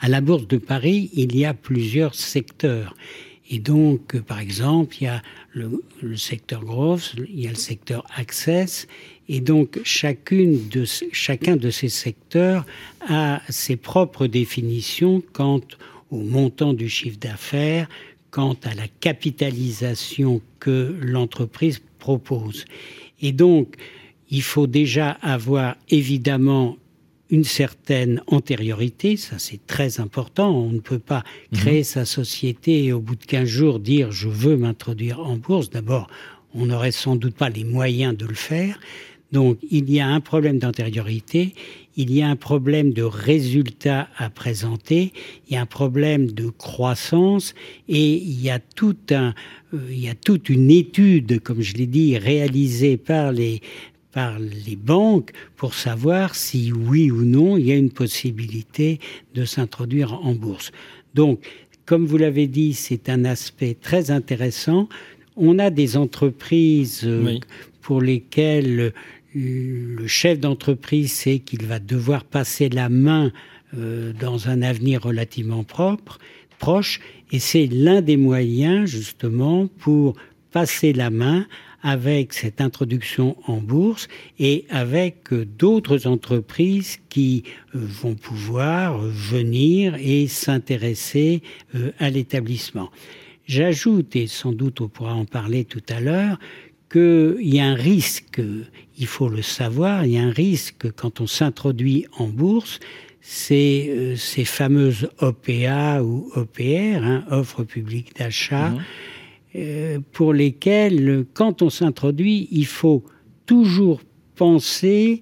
À 0.04 0.10
la 0.10 0.20
Bourse 0.20 0.48
de 0.48 0.58
Paris, 0.58 1.12
il 1.14 1.36
y 1.36 1.46
a 1.46 1.54
plusieurs 1.54 2.16
secteurs. 2.16 2.96
Et 3.52 3.60
donc, 3.60 4.20
par 4.22 4.40
exemple, 4.40 4.96
il 5.00 5.04
y 5.04 5.08
a 5.08 5.22
le, 5.52 5.80
secteur 6.18 6.66
growth, 6.66 7.14
il 7.30 7.42
y 7.42 7.48
a 7.48 7.52
le 7.52 7.56
secteur 7.56 8.04
access, 8.16 8.88
et 9.30 9.42
donc 9.42 9.80
chacun 9.84 11.56
de 11.56 11.70
ces 11.70 11.90
secteurs 11.90 12.66
a 13.08 13.44
ses 13.50 13.76
propres 13.76 14.26
définitions 14.26 15.22
quant 15.34 15.62
au 16.10 16.22
montant 16.22 16.74
du 16.74 16.90
chiffre 16.90 17.20
d'affaires, 17.20 17.88
quant 18.32 18.58
à 18.64 18.74
la 18.74 18.88
capitalisation 19.02 20.42
que 20.60 20.96
l'entreprise 21.00 21.80
propose. 22.00 22.66
Et 23.22 23.34
donc, 23.34 23.76
il 24.32 24.42
faut 24.42 24.66
déjà 24.66 25.12
avoir 25.22 25.76
évidemment 25.90 26.78
une 27.32 27.46
certaine 27.46 28.22
antériorité, 28.28 29.18
ça 29.18 29.40
c'est 29.40 29.66
très 29.66 30.00
important. 30.00 30.56
On 30.56 30.70
ne 30.70 30.80
peut 30.80 31.00
pas 31.00 31.24
mhm. 31.52 31.60
créer 31.60 31.84
sa 31.84 32.06
société 32.06 32.86
et 32.86 32.94
au 32.94 33.00
bout 33.00 33.16
de 33.16 33.26
15 33.26 33.48
jours 33.48 33.80
dire 33.80 34.12
je 34.12 34.28
veux 34.28 34.58
m'introduire 34.58 35.20
en 35.22 35.38
bourse. 35.38 35.70
D'abord, 35.70 36.08
on 36.54 36.66
n'aurait 36.66 36.92
sans 36.92 37.16
doute 37.16 37.36
pas 37.36 37.50
les 37.50 37.64
moyens 37.64 38.16
de 38.16 38.26
le 38.26 38.36
faire. 38.36 38.78
Donc 39.32 39.60
il 39.70 39.90
y 39.90 40.02
a 40.02 40.08
un 40.08 40.20
problème 40.20 40.60
d'antériorité, 40.60 41.56
il 41.96 42.14
y 42.14 42.22
a 42.22 42.28
un 42.28 42.36
problème 42.36 42.92
de 42.92 43.04
résultats 43.04 44.10
à 44.18 44.30
présenter, 44.30 45.14
il 45.48 45.54
y 45.54 45.58
a 45.58 45.62
un 45.62 45.66
problème 45.66 46.32
de 46.32 46.50
croissance 46.50 47.54
et 47.88 48.14
il 48.16 48.42
y 48.42 48.50
a 48.50 48.60
tout 48.60 48.98
un, 49.12 49.34
euh, 49.74 49.80
il 49.90 50.00
y 50.00 50.10
a 50.10 50.16
toute 50.16 50.50
une 50.50 50.70
étude, 50.70 51.42
comme 51.42 51.62
je 51.62 51.76
l'ai 51.76 51.88
dit, 51.88 52.18
réalisée 52.18 52.98
par 52.98 53.32
les 53.32 53.62
par 54.12 54.40
les 54.40 54.76
banques 54.76 55.32
pour 55.56 55.74
savoir 55.74 56.36
si 56.36 56.72
oui 56.72 57.12
ou 57.12 57.24
non 57.24 57.58
il 57.58 57.68
y 57.68 57.72
a 57.72 57.76
une 57.76 57.92
possibilité 57.92 59.00
de 59.34 59.46
s'introduire 59.46 60.14
en 60.26 60.34
bourse. 60.34 60.72
Donc, 61.14 61.46
comme 61.86 62.06
vous 62.06 62.18
l'avez 62.18 62.48
dit, 62.48 62.74
c'est 62.74 63.10
un 63.10 63.26
aspect 63.26 63.76
très 63.80 64.12
intéressant. 64.12 64.88
On 65.36 65.60
a 65.60 65.70
des 65.70 65.98
entreprises 65.98 67.02
euh, 67.04 67.38
pour 67.82 68.02
lesquelles 68.02 68.94
le 69.34 70.08
chef 70.08 70.40
d'entreprise 70.40 71.12
sait 71.12 71.40
qu'il 71.40 71.66
va 71.66 71.80
devoir 71.80 72.24
passer 72.24 72.70
la 72.70 72.90
main 72.90 73.32
euh, 73.78 74.12
dans 74.14 74.50
un 74.50 74.62
avenir 74.62 75.02
relativement 75.02 75.64
propre, 75.64 76.20
proche, 76.60 77.00
et 77.32 77.40
c'est 77.40 77.68
l'un 77.68 78.02
des 78.02 78.18
moyens 78.18 78.90
justement 78.90 79.68
pour 79.80 80.16
passer 80.52 80.92
la 80.92 81.10
main 81.10 81.48
avec 81.84 82.34
cette 82.34 82.62
introduction 82.62 83.38
en 83.48 83.58
bourse 83.58 84.08
et 84.40 84.66
avec 84.70 85.34
euh, 85.34 85.46
d'autres 85.46 86.08
entreprises 86.08 87.00
qui 87.10 87.44
euh, 87.76 87.80
vont 87.80 88.16
pouvoir 88.16 89.00
venir 89.00 89.96
et 90.00 90.28
s'intéresser 90.28 91.42
euh, 91.76 91.92
à 92.00 92.10
l'établissement. 92.10 92.90
J'ajoute, 93.46 94.16
et 94.16 94.28
sans 94.28 94.52
doute 94.52 94.82
on 94.82 94.88
pourra 94.88 95.16
en 95.16 95.26
parler 95.26 95.66
tout 95.66 95.84
à 95.90 96.00
l'heure, 96.00 96.40
qu'il 96.92 97.38
y 97.42 97.60
a 97.60 97.66
un 97.66 97.76
risque, 97.76 98.42
il 98.98 99.08
faut 99.08 99.30
le 99.30 99.42
savoir, 99.42 100.06
il 100.06 100.14
y 100.14 100.18
a 100.18 100.24
un 100.24 100.32
risque 100.32 100.92
quand 100.92 101.22
on 101.22 101.28
s'introduit 101.28 102.06
en 102.18 102.28
bourse, 102.28 102.80
c'est 103.22 104.16
ces 104.18 104.46
fameuses 104.46 105.10
OPA 105.20 106.02
ou 106.04 106.30
OPR, 106.36 107.04
hein, 107.04 107.24
offres 107.30 107.64
publiques 107.64 108.16
d'achat, 108.18 108.72
mmh. 108.72 108.82
Euh, 109.56 110.00
pour 110.14 110.34
lesquels, 110.34 111.26
quand 111.34 111.62
on 111.62 111.70
s'introduit, 111.70 112.48
il 112.52 112.66
faut 112.66 113.04
toujours 113.46 114.02
penser 114.36 115.22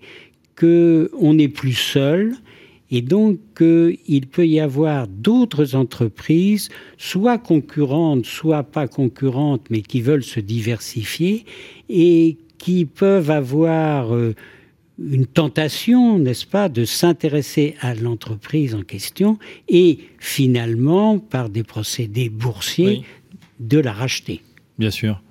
qu'on 0.55 1.33
n'est 1.33 1.47
plus 1.47 1.73
seul 1.73 2.35
et 2.91 3.01
donc 3.01 3.39
qu'il 3.57 4.27
peut 4.27 4.47
y 4.47 4.59
avoir 4.59 5.07
d'autres 5.07 5.75
entreprises, 5.75 6.69
soit 6.97 7.37
concurrentes, 7.37 8.25
soit 8.25 8.63
pas 8.63 8.87
concurrentes, 8.87 9.65
mais 9.69 9.81
qui 9.81 10.01
veulent 10.01 10.23
se 10.23 10.39
diversifier 10.39 11.45
et 11.89 12.37
qui 12.57 12.85
peuvent 12.85 13.31
avoir 13.31 14.13
euh, 14.13 14.35
une 14.99 15.25
tentation, 15.25 16.19
n'est-ce 16.19 16.45
pas, 16.45 16.67
de 16.67 16.83
s'intéresser 16.83 17.75
à 17.79 17.95
l'entreprise 17.95 18.75
en 18.75 18.81
question 18.81 19.39
et 19.67 19.99
finalement, 20.19 21.19
par 21.19 21.49
des 21.49 21.63
procédés 21.63 22.29
boursiers, 22.29 23.03
de 23.59 23.79
la 23.79 23.93
racheter. 23.93 24.41
Bien 24.77 24.91
sûr. 24.91 25.21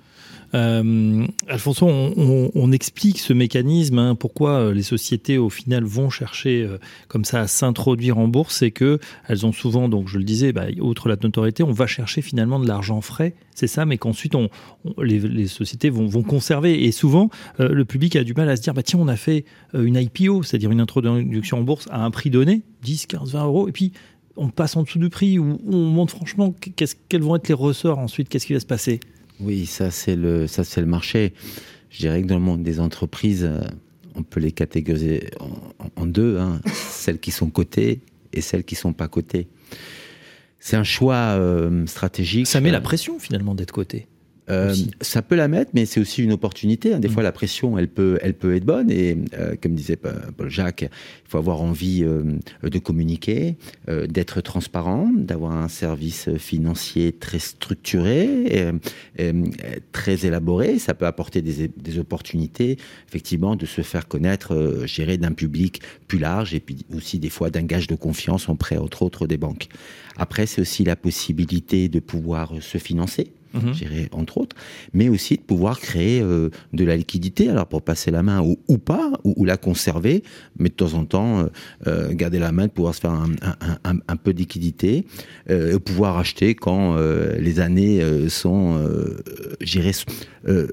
Euh, 0.55 1.27
Alfonso, 1.47 1.87
on, 1.87 2.71
explique 2.71 3.19
ce 3.19 3.33
mécanisme, 3.33 3.99
hein, 3.99 4.15
pourquoi 4.15 4.51
euh, 4.51 4.73
les 4.73 4.83
sociétés 4.83 5.37
au 5.37 5.49
final 5.49 5.83
vont 5.83 6.09
chercher 6.09 6.63
euh, 6.63 6.77
comme 7.07 7.25
ça 7.25 7.41
à 7.41 7.47
s'introduire 7.47 8.17
en 8.17 8.27
bourse, 8.27 8.57
c'est 8.57 8.71
que 8.71 8.99
elles 9.27 9.45
ont 9.45 9.51
souvent, 9.51 9.89
donc 9.89 10.07
je 10.07 10.17
le 10.17 10.23
disais, 10.23 10.51
bah, 10.51 10.65
outre 10.79 11.07
la 11.07 11.17
notoriété, 11.21 11.63
on 11.63 11.71
va 11.71 11.87
chercher 11.87 12.21
finalement 12.21 12.59
de 12.59 12.67
l'argent 12.67 13.01
frais, 13.01 13.35
c'est 13.53 13.67
ça, 13.67 13.85
mais 13.85 13.97
qu'ensuite 13.97 14.33
les, 15.01 15.47
sociétés 15.47 15.89
vont, 15.89 16.09
conserver. 16.23 16.83
Et 16.83 16.91
souvent, 16.91 17.29
le 17.57 17.83
public 17.83 18.15
a 18.15 18.23
du 18.23 18.33
mal 18.33 18.49
à 18.49 18.55
se 18.55 18.61
dire, 18.61 18.73
bah, 18.73 18.83
tiens, 18.83 18.99
on 18.99 19.07
a 19.07 19.17
fait 19.17 19.45
une 19.73 19.95
IPO, 19.95 20.43
c'est-à-dire 20.43 20.71
une 20.71 20.79
introduction 20.79 21.59
en 21.59 21.63
bourse 21.63 21.87
à 21.91 22.03
un 22.03 22.11
prix 22.11 22.29
donné, 22.29 22.61
10, 22.83 23.07
15, 23.07 23.33
20 23.33 23.45
euros, 23.45 23.67
et 23.67 23.71
puis 23.71 23.91
on 24.35 24.49
passe 24.49 24.75
en 24.75 24.83
dessous 24.83 24.99
du 24.99 25.09
prix 25.09 25.39
ou 25.39 25.59
on 25.67 25.77
montre 25.77 26.15
franchement 26.15 26.53
quels 27.09 27.21
vont 27.21 27.35
être 27.35 27.47
les 27.47 27.53
ressorts 27.53 27.99
ensuite, 27.99 28.29
qu'est-ce 28.29 28.45
qui 28.45 28.53
va 28.53 28.59
se 28.59 28.65
passer? 28.65 28.99
Oui, 29.39 29.65
ça 29.65 29.91
c'est 29.91 30.15
le, 30.15 30.47
ça 30.47 30.63
c'est 30.63 30.81
le 30.81 30.87
marché. 30.87 31.33
Je 31.89 31.99
dirais 31.99 32.21
que 32.21 32.27
dans 32.27 32.35
le 32.35 32.41
monde 32.41 32.63
des 32.63 32.79
entreprises, 32.79 33.45
euh, 33.45 33.61
on 34.15 34.23
peut 34.23 34.39
les 34.39 34.51
catégoriser 34.51 35.29
en, 35.95 36.05
deux, 36.05 36.37
hein. 36.37 36.61
celles 36.73 37.19
qui 37.19 37.31
sont 37.31 37.49
cotées 37.49 38.01
et 38.33 38.41
celles 38.41 38.63
qui 38.63 38.75
sont 38.75 38.93
pas 38.93 39.07
cotées. 39.07 39.47
C'est 40.59 40.75
un 40.75 40.83
choix 40.83 41.15
euh, 41.15 41.85
stratégique. 41.87 42.47
Ça 42.47 42.59
met 42.59 42.71
la 42.71 42.81
pression 42.81 43.17
finalement 43.17 43.55
d'être 43.55 43.71
coté. 43.71 44.07
Euh, 44.49 44.73
ça 45.01 45.21
peut 45.21 45.35
la 45.35 45.47
mettre, 45.47 45.71
mais 45.73 45.85
c'est 45.85 45.99
aussi 45.99 46.23
une 46.23 46.31
opportunité. 46.31 46.93
Hein. 46.93 46.99
Des 46.99 47.07
mm. 47.07 47.11
fois, 47.11 47.23
la 47.23 47.31
pression, 47.31 47.77
elle 47.77 47.87
peut, 47.87 48.17
elle 48.21 48.33
peut 48.33 48.55
être 48.55 48.65
bonne. 48.65 48.89
Et 48.89 49.17
euh, 49.37 49.55
comme 49.61 49.75
disait 49.75 49.95
Paul 49.97 50.49
Jacques, 50.49 50.81
il 50.81 51.29
faut 51.29 51.37
avoir 51.37 51.61
envie 51.61 52.03
euh, 52.03 52.23
de 52.63 52.79
communiquer, 52.79 53.55
d'être 53.87 54.41
transparent, 54.41 55.09
d'avoir 55.15 55.51
un 55.51 55.67
service 55.67 56.29
financier 56.37 57.11
très 57.11 57.39
structuré, 57.39 58.71
et, 59.17 59.31
très 59.91 60.25
élaboré. 60.25 60.79
Ça 60.79 60.93
peut 60.93 61.05
apporter 61.05 61.41
des, 61.41 61.67
des, 61.67 61.99
opportunités, 61.99 62.77
effectivement, 63.07 63.55
de 63.55 63.65
se 63.65 63.81
faire 63.81 64.07
connaître, 64.07 64.83
gérer 64.85 65.17
d'un 65.17 65.31
public 65.31 65.81
plus 66.07 66.19
large, 66.19 66.53
et 66.53 66.59
puis 66.59 66.77
aussi 66.95 67.19
des 67.19 67.29
fois 67.29 67.49
d'un 67.49 67.63
gage 67.63 67.87
de 67.87 67.95
confiance 67.95 68.49
auprès, 68.49 68.77
entre 68.77 69.03
autres, 69.03 69.27
des 69.27 69.37
banques. 69.37 69.67
Après, 70.17 70.45
c'est 70.45 70.61
aussi 70.61 70.83
la 70.83 70.95
possibilité 70.95 71.89
de 71.89 71.99
pouvoir 71.99 72.53
se 72.61 72.77
financer 72.77 73.31
Mhm. 73.53 73.73
entre 74.11 74.37
autres, 74.37 74.55
mais 74.93 75.09
aussi 75.09 75.35
de 75.35 75.41
pouvoir 75.41 75.79
créer 75.79 76.21
euh, 76.21 76.49
de 76.73 76.85
la 76.85 76.95
liquidité, 76.95 77.49
alors 77.49 77.65
pour 77.65 77.81
passer 77.81 78.11
la 78.11 78.21
main 78.21 78.41
ou, 78.41 78.77
pas, 78.77 79.11
ou, 79.23 79.43
la 79.43 79.57
conserver, 79.57 80.23
mais 80.57 80.69
de 80.69 80.73
temps 80.75 80.93
en 80.93 81.05
temps 81.05 81.39
euh, 81.39 81.45
euh, 81.87 82.13
garder 82.13 82.37
la 82.37 82.51
main, 82.51 82.67
de 82.67 82.71
pouvoir 82.71 82.93
se 82.93 83.01
faire 83.01 83.11
un, 83.11 84.15
peu 84.17 84.33
de 84.33 84.37
liquidité, 84.37 85.05
pouvoir 85.85 86.17
acheter 86.17 86.53
quand 86.53 86.95
les 87.39 87.59
années 87.59 88.01
sont, 88.29 88.87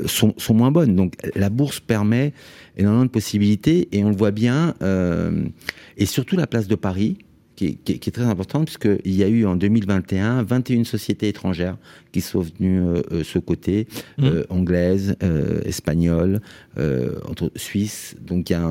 sont, 0.06 0.34
sont, 0.36 0.54
moins 0.54 0.70
bonnes. 0.70 0.96
Donc 0.96 1.14
la 1.34 1.48
bourse 1.48 1.80
permet 1.80 2.32
énormément 2.76 3.04
de 3.04 3.10
possibilités, 3.10 3.88
et 3.92 4.04
on 4.04 4.10
le 4.10 4.16
voit 4.16 4.32
bien, 4.32 4.74
et 5.96 6.06
surtout 6.06 6.36
la 6.36 6.46
place 6.46 6.68
de 6.68 6.74
Paris, 6.74 7.18
qui 7.56 7.78
est, 7.86 8.10
très 8.10 8.24
importante, 8.24 8.66
puisqu'il 8.66 9.14
y 9.14 9.24
a 9.24 9.28
eu 9.28 9.46
en 9.46 9.56
2021 9.56 10.42
21 10.42 10.84
sociétés 10.84 11.28
étrangères 11.28 11.76
qui 12.12 12.20
sont 12.20 12.40
venues 12.40 12.80
euh, 12.80 13.24
ce 13.24 13.38
côté, 13.38 13.88
mmh. 14.18 14.28
anglaises, 14.50 15.16
espagnoles, 15.64 16.40
suisses. 17.56 18.16
Donc 18.20 18.50
il 18.50 18.52
y 18.52 18.56
a 18.56 18.70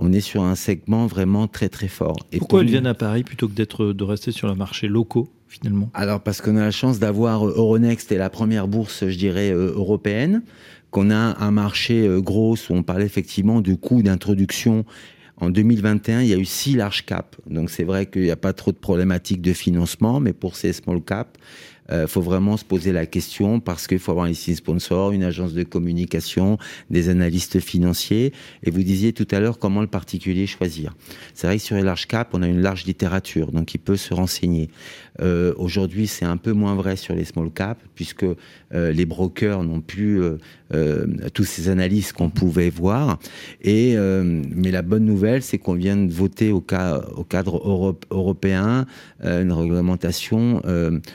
on 0.00 0.12
est 0.12 0.20
sur 0.20 0.44
un 0.44 0.54
segment 0.54 1.06
vraiment 1.06 1.48
très 1.48 1.68
très 1.68 1.88
fort. 1.88 2.16
Et 2.30 2.38
Pourquoi 2.38 2.60
elles 2.60 2.68
viennent 2.68 2.86
à 2.86 2.94
Paris 2.94 3.24
plutôt 3.24 3.48
que 3.48 3.54
d'être 3.54 3.92
de 3.92 4.04
rester 4.04 4.30
sur 4.30 4.46
le 4.46 4.54
marché 4.54 4.86
locaux 4.86 5.28
finalement? 5.48 5.90
Alors 5.92 6.20
parce 6.20 6.40
qu'on 6.40 6.56
a 6.56 6.60
la 6.60 6.70
chance 6.70 7.00
d'avoir 7.00 7.44
Euronext 7.44 8.12
et 8.12 8.16
la 8.16 8.30
première 8.30 8.68
bourse, 8.68 9.08
je 9.08 9.18
dirais, 9.18 9.50
européenne 9.50 10.42
qu'on 10.90 11.10
a 11.10 11.36
un 11.42 11.50
marché 11.50 12.06
euh, 12.06 12.20
gros 12.20 12.54
où 12.54 12.72
on 12.72 12.82
parlait 12.82 13.04
effectivement 13.04 13.60
du 13.60 13.76
coût 13.76 14.02
d'introduction. 14.02 14.84
En 15.40 15.50
2021, 15.50 16.22
il 16.22 16.28
y 16.28 16.34
a 16.34 16.36
eu 16.36 16.44
six 16.44 16.74
large 16.74 17.06
caps. 17.06 17.38
Donc 17.46 17.70
c'est 17.70 17.84
vrai 17.84 18.06
qu'il 18.06 18.22
n'y 18.22 18.30
a 18.30 18.36
pas 18.36 18.52
trop 18.52 18.72
de 18.72 18.76
problématiques 18.76 19.40
de 19.40 19.52
financement, 19.52 20.20
mais 20.20 20.32
pour 20.32 20.56
ces 20.56 20.72
small 20.72 21.00
caps, 21.02 21.38
euh, 21.90 22.06
faut 22.06 22.20
vraiment 22.20 22.56
se 22.56 22.64
poser 22.64 22.92
la 22.92 23.06
question 23.06 23.60
parce 23.60 23.86
qu'il 23.86 23.98
faut 23.98 24.12
avoir 24.12 24.28
ici 24.28 24.52
un 24.52 24.54
sponsor, 24.54 25.12
une 25.12 25.22
agence 25.22 25.54
de 25.54 25.62
communication, 25.62 26.58
des 26.90 27.08
analystes 27.08 27.60
financiers. 27.60 28.32
Et 28.62 28.70
vous 28.70 28.82
disiez 28.82 29.12
tout 29.12 29.26
à 29.30 29.40
l'heure 29.40 29.58
comment 29.58 29.80
le 29.80 29.86
particulier 29.86 30.46
choisir. 30.46 30.94
C'est 31.34 31.46
vrai 31.46 31.56
que 31.56 31.62
sur 31.62 31.76
les 31.76 31.82
large 31.82 32.06
caps, 32.06 32.30
on 32.34 32.42
a 32.42 32.46
une 32.46 32.60
large 32.60 32.84
littérature, 32.84 33.52
donc 33.52 33.74
il 33.74 33.78
peut 33.78 33.96
se 33.96 34.12
renseigner. 34.12 34.68
Euh, 35.20 35.54
Aujourd'hui, 35.56 36.06
c'est 36.06 36.24
un 36.24 36.36
peu 36.36 36.52
moins 36.52 36.74
vrai 36.74 36.96
sur 36.96 37.14
les 37.14 37.24
small 37.24 37.50
caps 37.50 37.80
puisque 37.94 38.24
euh, 38.24 38.92
les 38.92 39.06
brokers 39.06 39.64
n'ont 39.64 39.80
plus 39.80 40.22
euh, 40.72 41.06
tous 41.34 41.44
ces 41.44 41.68
analyses 41.68 42.12
qu'on 42.12 42.30
pouvait 42.30 42.70
voir. 42.70 43.18
Et 43.62 43.96
mais 43.96 44.70
la 44.70 44.82
bonne 44.82 45.04
nouvelle, 45.04 45.42
c'est 45.42 45.58
qu'on 45.58 45.74
vient 45.74 45.96
de 45.96 46.12
voter 46.12 46.52
au 46.52 46.60
cadre 46.60 47.98
européen 48.10 48.86
une 49.22 49.52
réglementation 49.52 50.62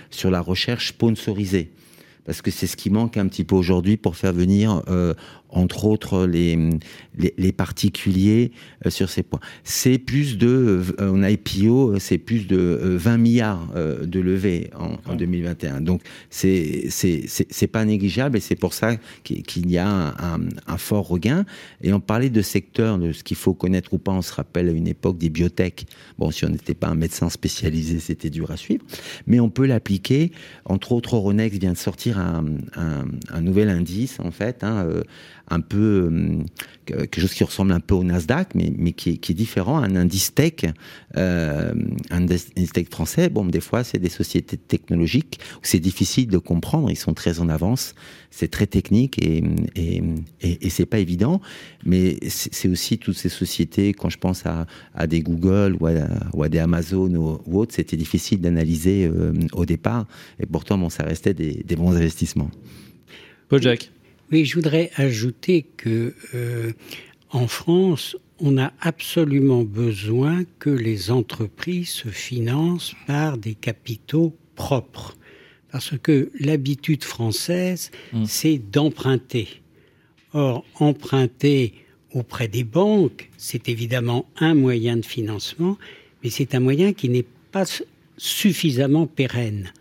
sur 0.10 0.32
la 0.32 0.42
recherche 0.42 0.63
sponsorisée. 0.80 1.72
Parce 2.26 2.42
que 2.42 2.52
c'est 2.52 2.68
ce 2.68 2.78
qui 2.78 2.90
manque 2.90 3.18
un 3.18 3.28
petit 3.28 3.44
peu 3.44 3.56
aujourd'hui 3.56 3.98
pour 3.98 4.16
faire 4.16 4.32
venir 4.32 4.82
euh, 4.88 5.14
entre 5.54 5.86
autres 5.86 6.26
les, 6.26 6.58
les, 7.18 7.52
particuliers 7.52 8.52
euh, 8.86 8.90
sur 8.90 9.10
ces 9.10 9.24
points. 9.24 9.40
C'est 9.64 9.98
plus 9.98 10.38
de, 10.38 10.84
euh, 11.00 11.12
on 11.14 11.24
a 11.24 11.30
IPO, 11.32 12.00
c'est 12.00 12.18
plus 12.18 12.48
de 12.48 12.58
20 12.98 13.18
milliards 13.18 13.68
de 13.76 14.20
levées 14.20 14.72
en, 14.76 15.16
2021. 15.16 15.82
Donc 15.82 16.02
c'est 16.30 16.88
c'est 16.90 17.68
pas 17.68 17.86
négligeable 17.86 18.38
et 18.38 18.40
c'est 18.40 18.56
pour 18.56 18.74
ça 18.74 18.96
qu'il 19.24 19.70
y 19.70 19.78
a 19.78 19.88
un, 19.88 20.40
un, 20.68 20.78
fort 20.78 21.08
regain. 21.08 21.46
Et 21.82 21.94
on 21.94 22.00
parlait 22.00 22.30
de 22.30 22.42
secteur, 22.42 22.98
de 22.98 23.12
ce 23.12 23.24
qu'il 23.24 23.38
faut 23.38 23.54
connaître 23.54 23.94
ou 23.94 23.98
pas. 23.98 24.12
On 24.12 24.22
se 24.22 24.34
rappelle 24.34 24.70
à 24.70 24.72
une 24.72 24.88
époque 24.88 25.18
des 25.18 25.30
biotech. 25.30 25.86
Bon, 26.18 26.32
si 26.32 26.46
on 26.46 26.50
n'était 26.50 26.74
pas 26.74 26.88
un 26.88 26.96
médecin 26.96 27.30
spécialisé, 27.30 28.00
c'était 28.00 28.30
dur 28.30 28.52
à 28.52 28.58
suivre, 28.58 28.84
mais 29.28 29.40
on 29.40 29.50
peut 29.50 29.66
l'appliquer. 29.66 30.32
Entre 30.66 30.92
autres, 30.92 31.16
Euronext 31.16 31.60
vient 31.60 31.74
de 31.74 31.78
sortir 31.78 32.18
un, 32.18 32.46
un, 32.76 33.42
nouvel 33.42 33.70
indice 33.70 34.20
en 34.20 34.32
fait. 34.32 34.64
Hein, 34.64 34.88
un 35.50 35.60
peu 35.60 36.10
euh, 36.12 36.44
quelque 36.86 37.22
chose 37.22 37.34
qui 37.34 37.44
ressemble 37.44 37.72
un 37.74 37.80
peu 37.80 37.96
au 37.96 38.04
Nasdaq, 38.04 38.56
mais, 38.56 38.74
mais 38.78 38.94
qui, 38.94 39.12
est, 39.12 39.18
qui 39.18 39.34
est 39.34 39.36
différent, 39.36 39.78
un 39.78 39.96
indice 39.96 40.34
tech, 40.34 40.66
euh, 41.18 41.74
un 42.10 42.22
indice 42.22 42.72
tech 42.74 42.88
français. 42.90 43.30
Bon, 43.30 43.46
des 43.46 43.60
fois, 43.60 43.84
c'est 43.84 44.00
des 44.00 44.10
sociétés 44.10 44.58
technologiques 44.58 45.40
où 45.58 45.62
c'est 45.64 45.80
difficile 45.80 46.28
de 46.28 46.38
comprendre. 46.38 46.90
Ils 46.90 46.96
sont 46.96 47.14
très 47.14 47.40
en 47.40 47.50
avance, 47.50 47.94
c'est 48.32 48.50
très 48.50 48.68
technique 48.68 49.24
et 49.24 49.44
et, 49.76 50.02
et, 50.42 50.70
c'est 50.70 50.86
pas 50.86 51.00
évident. 51.00 51.42
Mais 51.86 52.18
c'est 52.30 52.70
aussi 52.70 52.98
toutes 52.98 53.18
ces 53.18 53.30
sociétés, 53.30 53.94
quand 53.94 54.10
je 54.10 54.18
pense 54.18 54.46
à, 54.46 54.66
à 54.94 55.08
des 55.08 55.22
Google 55.22 55.76
ou 55.80 55.88
à, 55.88 55.94
ou 56.34 56.44
à 56.44 56.50
des 56.50 56.60
Amazon 56.60 57.14
ou, 57.16 57.60
autres, 57.60 57.76
c'était 57.76 57.98
difficile 57.98 58.42
d'analyser 58.42 59.06
euh, 59.06 59.34
au 59.54 59.66
départ. 59.66 60.08
Et 60.40 60.46
pourtant, 60.46 60.78
bon, 60.78 60.90
ça 60.90 61.04
restait 61.04 61.34
des, 61.34 61.64
des 61.64 61.76
bons 61.76 61.96
investissements. 61.96 62.50
Paul 63.50 63.62
Jacques. 63.62 63.93
Oui, 64.34 64.46
je 64.46 64.56
voudrais 64.56 64.90
ajouter 64.96 65.62
que 65.78 66.16
euh, 66.34 66.72
en 67.30 67.46
France, 67.46 68.18
on 68.40 68.58
a 68.58 68.74
absolument 68.82 69.62
besoin 69.62 70.44
que 70.58 70.72
les 70.72 71.12
entreprises 71.12 71.90
se 71.90 72.08
financent 72.08 72.96
par 73.06 73.38
des 73.38 73.54
capitaux 73.54 74.36
propres. 74.56 75.16
Parce 75.72 75.96
que 76.00 76.32
l'habitude 76.40 77.04
française, 77.04 77.92
mmh. 78.12 78.26
c'est 78.26 78.58
d'emprunter. 78.58 79.50
Or, 80.34 80.66
emprunter 80.80 81.76
auprès 82.12 82.48
des 82.48 82.64
banques, 82.64 83.30
c'est 83.38 83.70
évidemment 83.70 84.26
un 84.38 84.56
moyen 84.56 84.98
de 84.98 85.06
financement, 85.06 85.78
mais 86.24 86.32
c'est 86.32 86.56
un 86.56 86.60
moyen 86.60 86.94
qui 86.94 87.08
n'est 87.08 87.28
pas 87.52 87.66
suffisamment 88.18 89.06
pérenne. 89.06 89.72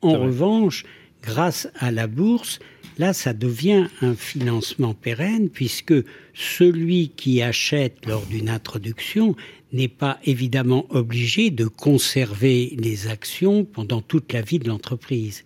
En 0.00 0.12
revanche, 0.12 0.84
grâce 1.24 1.68
à 1.74 1.90
la 1.90 2.06
bourse, 2.06 2.60
Là, 3.00 3.14
ça 3.14 3.32
devient 3.32 3.86
un 4.02 4.14
financement 4.14 4.92
pérenne 4.92 5.48
puisque 5.48 5.94
celui 6.34 7.08
qui 7.16 7.40
achète 7.40 8.04
lors 8.04 8.26
d'une 8.26 8.50
introduction 8.50 9.34
n'est 9.72 9.88
pas 9.88 10.18
évidemment 10.26 10.84
obligé 10.90 11.48
de 11.48 11.64
conserver 11.64 12.76
les 12.76 13.08
actions 13.08 13.64
pendant 13.64 14.02
toute 14.02 14.34
la 14.34 14.42
vie 14.42 14.58
de 14.58 14.68
l'entreprise. 14.68 15.44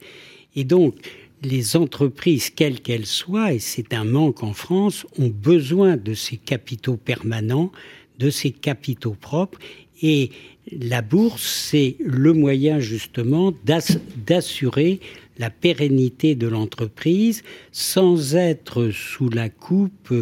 Et 0.56 0.64
donc, 0.64 0.96
les 1.44 1.76
entreprises, 1.76 2.50
quelles 2.50 2.80
qu'elles 2.80 3.06
soient, 3.06 3.52
et 3.52 3.60
c'est 3.60 3.94
un 3.94 4.04
manque 4.04 4.42
en 4.42 4.52
France, 4.52 5.06
ont 5.20 5.28
besoin 5.28 5.96
de 5.96 6.12
ces 6.12 6.38
capitaux 6.38 6.96
permanents, 6.96 7.70
de 8.18 8.30
ces 8.30 8.50
capitaux 8.50 9.14
propres, 9.20 9.60
et 10.02 10.32
la 10.72 11.02
bourse, 11.02 11.68
c'est 11.70 11.94
le 12.00 12.32
moyen 12.32 12.80
justement 12.80 13.52
d'assurer 14.26 14.98
la 15.38 15.50
pérennité 15.50 16.34
de 16.34 16.46
l'entreprise 16.46 17.42
sans 17.72 18.36
être 18.36 18.90
sous 18.90 19.28
la 19.28 19.48
coupe 19.48 20.12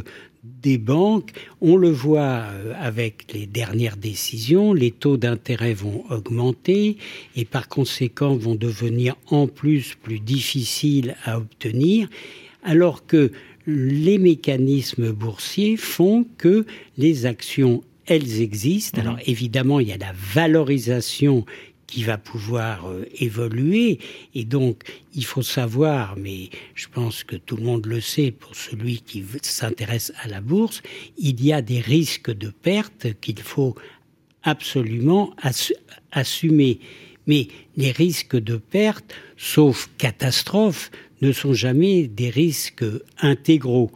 des 0.42 0.78
banques. 0.78 1.32
On 1.60 1.76
le 1.76 1.90
voit 1.90 2.44
euh, 2.50 2.72
avec 2.76 3.32
les 3.32 3.46
dernières 3.46 3.96
décisions, 3.96 4.72
les 4.72 4.90
taux 4.90 5.16
d'intérêt 5.16 5.74
vont 5.74 6.04
augmenter 6.10 6.96
et 7.36 7.44
par 7.44 7.68
conséquent 7.68 8.34
vont 8.36 8.56
devenir 8.56 9.16
en 9.26 9.46
plus 9.46 9.94
plus 10.02 10.18
difficiles 10.18 11.16
à 11.24 11.38
obtenir, 11.38 12.08
alors 12.64 13.06
que 13.06 13.30
les 13.66 14.18
mécanismes 14.18 15.12
boursiers 15.12 15.76
font 15.76 16.26
que 16.38 16.66
les 16.98 17.26
actions 17.26 17.82
elles 18.06 18.40
existent. 18.40 19.00
Alors 19.00 19.14
mmh. 19.14 19.26
évidemment, 19.26 19.80
il 19.80 19.88
y 19.88 19.92
a 19.92 19.96
la 19.96 20.12
valorisation 20.34 21.44
qui 21.92 22.04
va 22.04 22.16
pouvoir 22.16 22.88
euh, 22.88 23.04
évoluer. 23.20 23.98
Et 24.34 24.44
donc, 24.46 24.82
il 25.14 25.26
faut 25.26 25.42
savoir, 25.42 26.16
mais 26.16 26.48
je 26.74 26.88
pense 26.88 27.22
que 27.22 27.36
tout 27.36 27.56
le 27.56 27.64
monde 27.64 27.84
le 27.84 28.00
sait 28.00 28.30
pour 28.30 28.56
celui 28.56 29.02
qui 29.02 29.22
s'intéresse 29.42 30.10
à 30.22 30.28
la 30.28 30.40
bourse, 30.40 30.80
il 31.18 31.44
y 31.44 31.52
a 31.52 31.60
des 31.60 31.80
risques 31.80 32.30
de 32.30 32.48
perte 32.48 33.08
qu'il 33.20 33.40
faut 33.40 33.74
absolument 34.42 35.36
assumer. 36.12 36.80
Mais 37.26 37.48
les 37.76 37.92
risques 37.92 38.36
de 38.40 38.56
perte, 38.56 39.14
sauf 39.36 39.90
catastrophe, 39.98 40.90
ne 41.20 41.30
sont 41.30 41.52
jamais 41.52 42.08
des 42.08 42.30
risques 42.30 42.86
intégraux. 43.18 43.92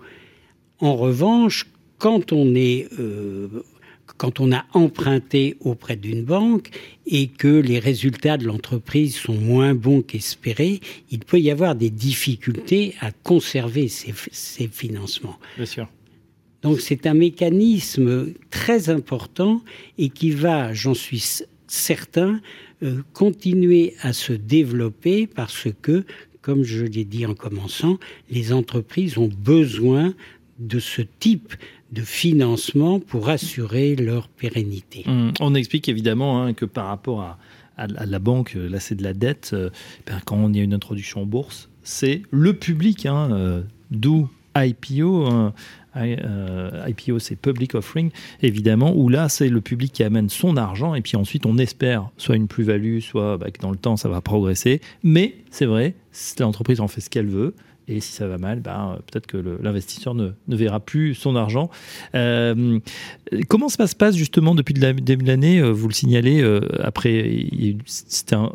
En 0.81 0.97
revanche, 0.97 1.65
quand 1.97 2.35
on 2.35 2.55
est 2.55 2.89
euh, 3.01 3.49
quand 4.17 4.41
on 4.41 4.53
a 4.53 4.65
emprunté 4.73 5.57
auprès 5.61 5.97
d'une 5.97 6.25
banque 6.25 6.71
et 7.07 7.29
que 7.29 7.49
les 7.49 7.79
résultats 7.79 8.37
de 8.37 8.45
l'entreprise 8.45 9.17
sont 9.17 9.35
moins 9.35 9.75
bons 9.75 10.03
qu'espérés, 10.03 10.81
il 11.11 11.21
peut 11.21 11.41
y 11.41 11.51
avoir 11.51 11.75
des 11.75 11.91
difficultés 11.91 12.95
à 13.01 13.11
conserver 13.11 13.89
ces, 13.89 14.13
financements. 14.69 15.39
Bien 15.57 15.67
sûr. 15.67 15.89
Donc 16.63 16.81
c'est 16.81 17.07
un 17.07 17.15
mécanisme 17.15 18.33
très 18.51 18.91
important 18.91 19.63
et 19.99 20.09
qui 20.09 20.31
va, 20.31 20.73
j'en 20.73 20.95
suis 20.95 21.43
certain, 21.69 22.41
euh, 22.83 23.03
continuer 23.13 23.95
à 24.03 24.13
se 24.13 24.33
développer 24.33 25.27
parce 25.27 25.69
que, 25.83 26.05
comme 26.43 26.63
je 26.63 26.85
l'ai 26.85 27.05
dit 27.05 27.27
en 27.27 27.35
commençant, 27.35 27.99
les 28.31 28.53
entreprises 28.53 29.19
ont 29.19 29.29
besoin 29.29 30.15
de 30.59 30.79
ce 30.79 31.03
type 31.03 31.55
de 31.93 32.03
financement 32.03 33.01
pour 33.01 33.29
assurer 33.29 33.97
leur 33.97 34.29
pérennité. 34.29 35.05
Hum, 35.07 35.33
on 35.41 35.55
explique 35.55 35.89
évidemment 35.89 36.43
hein, 36.43 36.53
que 36.53 36.65
par 36.65 36.87
rapport 36.87 37.23
à, 37.23 37.39
la 37.79 38.19
banque, 38.19 38.55
euh, 38.57 38.69
là 38.69 38.81
c'est 38.81 38.95
de 38.95 39.03
la 39.03 39.13
dette, 39.13 39.51
euh, 39.53 39.71
ben, 40.07 40.19
quand 40.25 40.37
on 40.37 40.53
y 40.53 40.61
a 40.61 40.63
une 40.63 40.73
introduction 40.75 41.23
en 41.23 41.27
bourse, 41.27 41.69
c'est 41.83 42.23
le 42.31 42.55
public, 42.55 43.05
hein, 43.07 43.29
euh, 43.33 43.63
d'où 43.91 44.29
IPO. 44.57 45.27
Hein, 45.27 45.53
IPO, 45.99 47.19
c'est 47.19 47.37
Public 47.37 47.75
Offering, 47.75 48.11
évidemment, 48.43 48.95
où 48.95 49.09
là, 49.09 49.31
c'est 49.31 49.49
le 49.49 49.63
public 49.63 49.93
qui 49.93 50.03
amène 50.03 50.29
son 50.29 50.59
argent, 50.59 50.95
et 50.95 51.01
puis 51.01 51.17
ensuite, 51.17 51.47
on 51.47 51.57
espère 51.57 52.11
soit 52.19 52.37
une 52.37 52.49
plus-value, 52.49 53.01
soit 53.01 53.39
bah, 53.39 53.51
que 53.51 53.61
dans 53.61 53.71
le 53.71 53.79
temps, 53.79 53.97
ça 53.97 54.11
va 54.11 54.21
progresser. 54.21 54.83
Mais 55.03 55.37
c'est 55.51 55.65
vrai, 55.65 55.95
l'entreprise 56.39 56.81
en 56.81 56.89
fait 56.89 57.01
ce 57.01 57.09
qu'elle 57.09 57.29
veut, 57.29 57.55
Et 57.89 58.01
si 58.01 58.13
ça 58.13 58.27
va 58.27 58.37
mal, 58.37 58.61
ben, 58.61 58.99
peut-être 59.07 59.27
que 59.27 59.37
l'investisseur 59.63 60.15
ne, 60.15 60.31
ne, 60.49 60.57
verra 60.57 60.81
plus 60.81 61.15
son 61.15 61.37
argent. 61.37 61.71
Euh, 62.17 62.81
comment 63.49 63.69
ça 63.69 63.87
se 63.87 63.95
passe 63.95 64.17
justement 64.17 64.57
depuis 64.57 64.75
le 64.75 64.93
début 64.95 65.23
de 65.23 65.29
l'année 65.29 65.63
Vous 65.63 65.87
le 65.87 65.95
signalez, 65.95 66.45
après, 66.81 67.47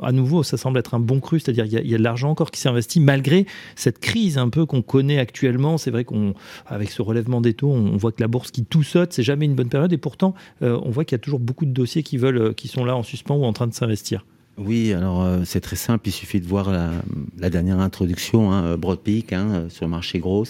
à 0.02 0.12
nouveau, 0.12 0.44
ça 0.44 0.58
semble 0.58 0.80
être 0.80 0.96
un 0.96 1.00
bon 1.00 1.22
cru, 1.22 1.40
c'est-à-dire 1.40 1.66
qu'il 1.66 1.88
y, 1.90 1.96
a 1.96 1.98
de 1.98 2.04
l'argent 2.04 2.30
encore 2.30 2.52
qui 2.52 2.60
s'est 2.60 2.70
investi 2.70 3.00
malgré 3.00 3.46
cette 3.76 4.00
crise 4.00 4.38
un 4.38 4.50
peu 4.50 4.66
qu'on 4.66 4.82
connaît 4.82 5.20
actuellement. 5.20 5.78
C'est 5.78 5.92
vrai 5.92 6.04
qu'avec 6.04 6.92
ce 6.92 7.02
relèvement 7.02 7.40
des 7.40 7.54
taux, 7.54 7.72
on, 7.72 7.96
voit 7.96 8.12
que 8.12 8.22
la 8.22 8.28
bourse 8.28 8.52
qui 8.52 8.66
tout 8.66 8.84
saute, 8.84 9.14
c'est 9.14 9.24
jamais 9.24 9.46
une 9.46 9.56
bonne 9.56 9.70
période. 9.70 9.94
Et 9.94 9.98
pourtant, 9.98 10.34
on 10.62 10.90
voit 10.90 11.06
qu'il 11.06 11.16
y 11.16 11.20
a 11.20 11.24
toujours 11.24 11.40
beaucoup 11.40 11.66
de 11.66 11.72
dossiers 11.72 12.04
qui 12.04 12.18
veulent, 12.18 12.54
qui 12.54 12.68
sont 12.68 12.84
là 12.84 12.98
en 12.98 13.04
suspens 13.04 13.36
ou 13.36 13.46
en 13.46 13.54
train 13.54 13.68
de 13.68 13.74
s'investir. 13.74 14.26
Oui, 14.58 14.92
alors 14.94 15.24
euh, 15.24 15.42
c'est 15.46 15.62
très 15.62 15.76
simple. 15.76 16.10
Il 16.10 16.12
suffit 16.12 16.40
de 16.40 16.46
voir 16.46 16.72
la, 16.72 17.50
dernière 17.50 17.80
introduction, 17.80 18.52
hein, 18.52 18.78
Broadpeak, 18.78 19.34
hein, 19.34 19.68
sur 19.70 19.86
le 19.86 19.92
marché 19.92 20.20
gros, 20.20 20.46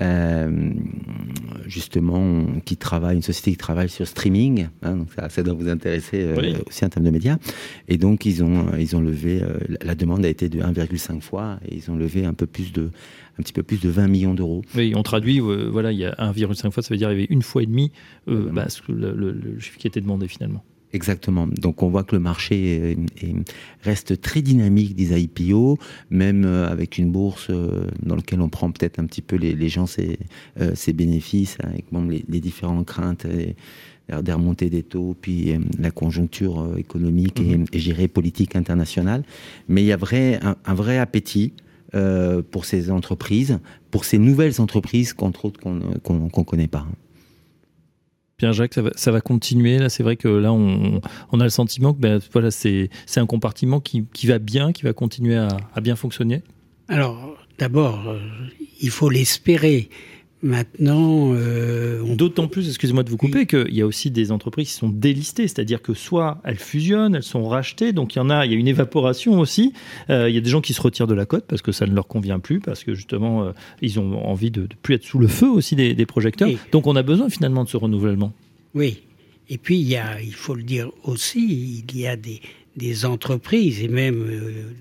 euh, 0.00 0.72
justement, 1.66 2.46
qui 2.64 2.76
travaille, 2.76 3.16
une 3.16 3.22
société 3.22 3.52
qui 3.52 3.56
travaille 3.56 3.88
sur 3.88 4.06
streaming. 4.06 4.68
Hein, 4.82 4.96
donc 4.96 5.08
ça, 5.14 5.28
ça, 5.28 5.42
doit 5.42 5.54
vous 5.54 5.68
intéresser 5.68 6.22
euh, 6.22 6.58
aussi 6.66 6.84
en 6.84 6.88
termes 6.88 7.06
de 7.06 7.10
médias. 7.10 7.36
Et 7.88 7.98
donc 7.98 8.26
ils 8.26 8.42
ont, 8.42 8.76
ils 8.78 8.96
ont 8.96 9.00
levé, 9.00 9.42
la 9.80 9.94
demande 9.94 10.24
a 10.24 10.28
été 10.28 10.48
de 10.48 10.60
1,5 10.60 11.20
fois, 11.20 11.60
et 11.66 11.76
ils 11.76 11.90
ont 11.90 11.96
levé 11.96 12.24
un 12.24 12.34
peu 12.34 12.46
plus 12.46 12.72
de, 12.72 12.90
un 13.38 13.42
petit 13.42 13.52
peu 13.52 13.62
plus 13.62 13.80
de 13.80 13.88
20 13.88 14.08
millions 14.08 14.34
d'euros. 14.34 14.62
Oui, 14.74 14.92
on 14.96 15.02
traduit, 15.02 15.38
voilà, 15.38 15.92
il 15.92 15.98
y 15.98 16.04
a 16.04 16.12
1,5 16.18 16.72
fois, 16.72 16.82
ça 16.82 16.92
veut 16.92 16.98
dire 16.98 17.08
qu'il 17.08 17.18
y 17.18 17.22
avait 17.22 17.32
une 17.32 17.42
fois 17.42 17.62
et 17.62 17.66
demi 17.66 17.92
bah, 18.26 18.66
le 18.88 19.58
chiffre 19.60 19.78
qui 19.78 19.86
était 19.86 20.00
demandé 20.00 20.26
finalement. 20.26 20.64
Exactement. 20.92 21.46
Donc 21.46 21.82
on 21.82 21.88
voit 21.88 22.02
que 22.02 22.16
le 22.16 22.20
marché 22.20 22.96
reste 23.82 24.20
très 24.20 24.42
dynamique 24.42 24.96
des 24.96 25.20
IPO, 25.20 25.78
même 26.10 26.44
euh, 26.44 26.68
avec 26.68 26.98
une 26.98 27.12
bourse 27.12 27.46
euh, 27.50 27.86
dans 28.02 28.16
laquelle 28.16 28.40
on 28.40 28.48
prend 28.48 28.70
peut-être 28.72 28.98
un 28.98 29.06
petit 29.06 29.22
peu 29.22 29.36
les, 29.36 29.68
gens 29.68 29.86
ses, 29.86 30.18
euh, 30.60 30.74
bénéfices, 30.92 31.56
avec 31.62 31.84
les, 32.28 32.40
différentes 32.40 32.86
craintes 32.86 33.26
des 33.26 34.32
remontées 34.32 34.70
des 34.70 34.82
taux, 34.82 35.16
puis 35.20 35.54
la 35.78 35.92
conjoncture 35.92 36.74
économique 36.76 37.38
et, 37.40 37.56
mhm. 37.56 37.66
et 37.98 38.08
politique 38.08 38.56
internationale. 38.56 39.22
Mais 39.68 39.82
il 39.82 39.86
y 39.86 39.92
a 39.92 39.96
vrai, 39.96 40.40
un, 40.42 40.74
vrai 40.74 40.98
appétit 40.98 41.52
pour 42.50 42.64
ces 42.64 42.90
entreprises, 42.90 43.60
pour 43.92 44.04
ces 44.04 44.18
nouvelles 44.18 44.60
entreprises 44.60 45.12
qu'entre 45.12 45.44
autres 45.44 45.60
qu'on 45.60 45.74
ne 45.74 46.28
connaît 46.28 46.66
pas. 46.66 46.86
Pierre-Jacques, 48.40 48.72
ça 48.96 49.10
va, 49.12 49.20
continuer. 49.20 49.78
Là, 49.78 49.90
c'est 49.90 50.02
vrai 50.02 50.16
que 50.16 50.26
là, 50.26 50.50
on, 50.50 51.00
a 51.40 51.44
le 51.44 51.50
sentiment 51.50 51.92
que 51.92 52.00
ben, 52.00 52.20
voilà, 52.32 52.50
c'est 52.50 52.88
un 53.16 53.26
compartiment 53.26 53.80
qui, 53.80 54.06
va 54.24 54.38
bien, 54.38 54.72
qui 54.72 54.82
va 54.82 54.94
continuer 54.94 55.36
à, 55.36 55.80
bien 55.82 55.94
fonctionner. 55.94 56.42
Alors, 56.88 57.36
d'abord, 57.58 58.08
euh, 58.08 58.18
il 58.80 58.88
faut 58.88 59.10
l'espérer. 59.10 59.90
Maintenant, 60.42 61.32
euh, 61.34 62.14
d'autant 62.14 62.48
plus, 62.48 62.66
excusez-moi 62.68 63.02
de 63.02 63.10
vous 63.10 63.18
couper, 63.18 63.44
qu'il 63.44 63.74
y 63.74 63.82
a 63.82 63.86
aussi 63.86 64.10
des 64.10 64.32
entreprises 64.32 64.68
qui 64.68 64.74
sont 64.74 64.88
délistées, 64.88 65.46
c'est-à-dire 65.46 65.82
que 65.82 65.92
soit 65.92 66.40
elles 66.44 66.58
fusionnent, 66.58 67.14
elles 67.14 67.22
sont 67.22 67.46
rachetées, 67.46 67.92
donc 67.92 68.14
il 68.14 68.18
y 68.18 68.22
en 68.22 68.30
a, 68.30 68.46
il 68.46 68.52
y 68.52 68.54
a 68.54 68.58
une 68.58 68.68
évaporation 68.68 69.38
aussi. 69.38 69.74
Euh, 70.08 70.30
il 70.30 70.34
y 70.34 70.38
a 70.38 70.40
des 70.40 70.48
gens 70.48 70.62
qui 70.62 70.72
se 70.72 70.80
retirent 70.80 71.06
de 71.06 71.14
la 71.14 71.26
cote 71.26 71.44
parce 71.46 71.60
que 71.60 71.72
ça 71.72 71.86
ne 71.86 71.94
leur 71.94 72.06
convient 72.06 72.38
plus, 72.38 72.58
parce 72.58 72.84
que 72.84 72.94
justement 72.94 73.44
euh, 73.44 73.52
ils 73.82 74.00
ont 74.00 74.24
envie 74.24 74.50
de, 74.50 74.62
ne 74.62 74.66
plus 74.80 74.94
être 74.94 75.04
sous 75.04 75.18
le 75.18 75.28
feu 75.28 75.48
aussi 75.48 75.76
des, 75.76 76.06
projecteurs. 76.06 76.48
Donc 76.72 76.86
on 76.86 76.96
a 76.96 77.02
besoin 77.02 77.28
finalement 77.28 77.64
de 77.64 77.68
ce 77.68 77.76
renouvellement. 77.76 78.32
Oui, 78.74 79.02
et 79.50 79.58
puis 79.58 79.78
il 79.78 79.88
y 79.88 79.96
a, 79.96 80.22
il 80.22 80.32
faut 80.32 80.54
le 80.54 80.62
dire 80.62 80.90
aussi, 81.04 81.84
il 81.86 81.98
y 81.98 82.06
a 82.06 82.16
des, 82.16 82.40
des 82.76 83.04
entreprises 83.04 83.82
et 83.82 83.88
même 83.88 84.26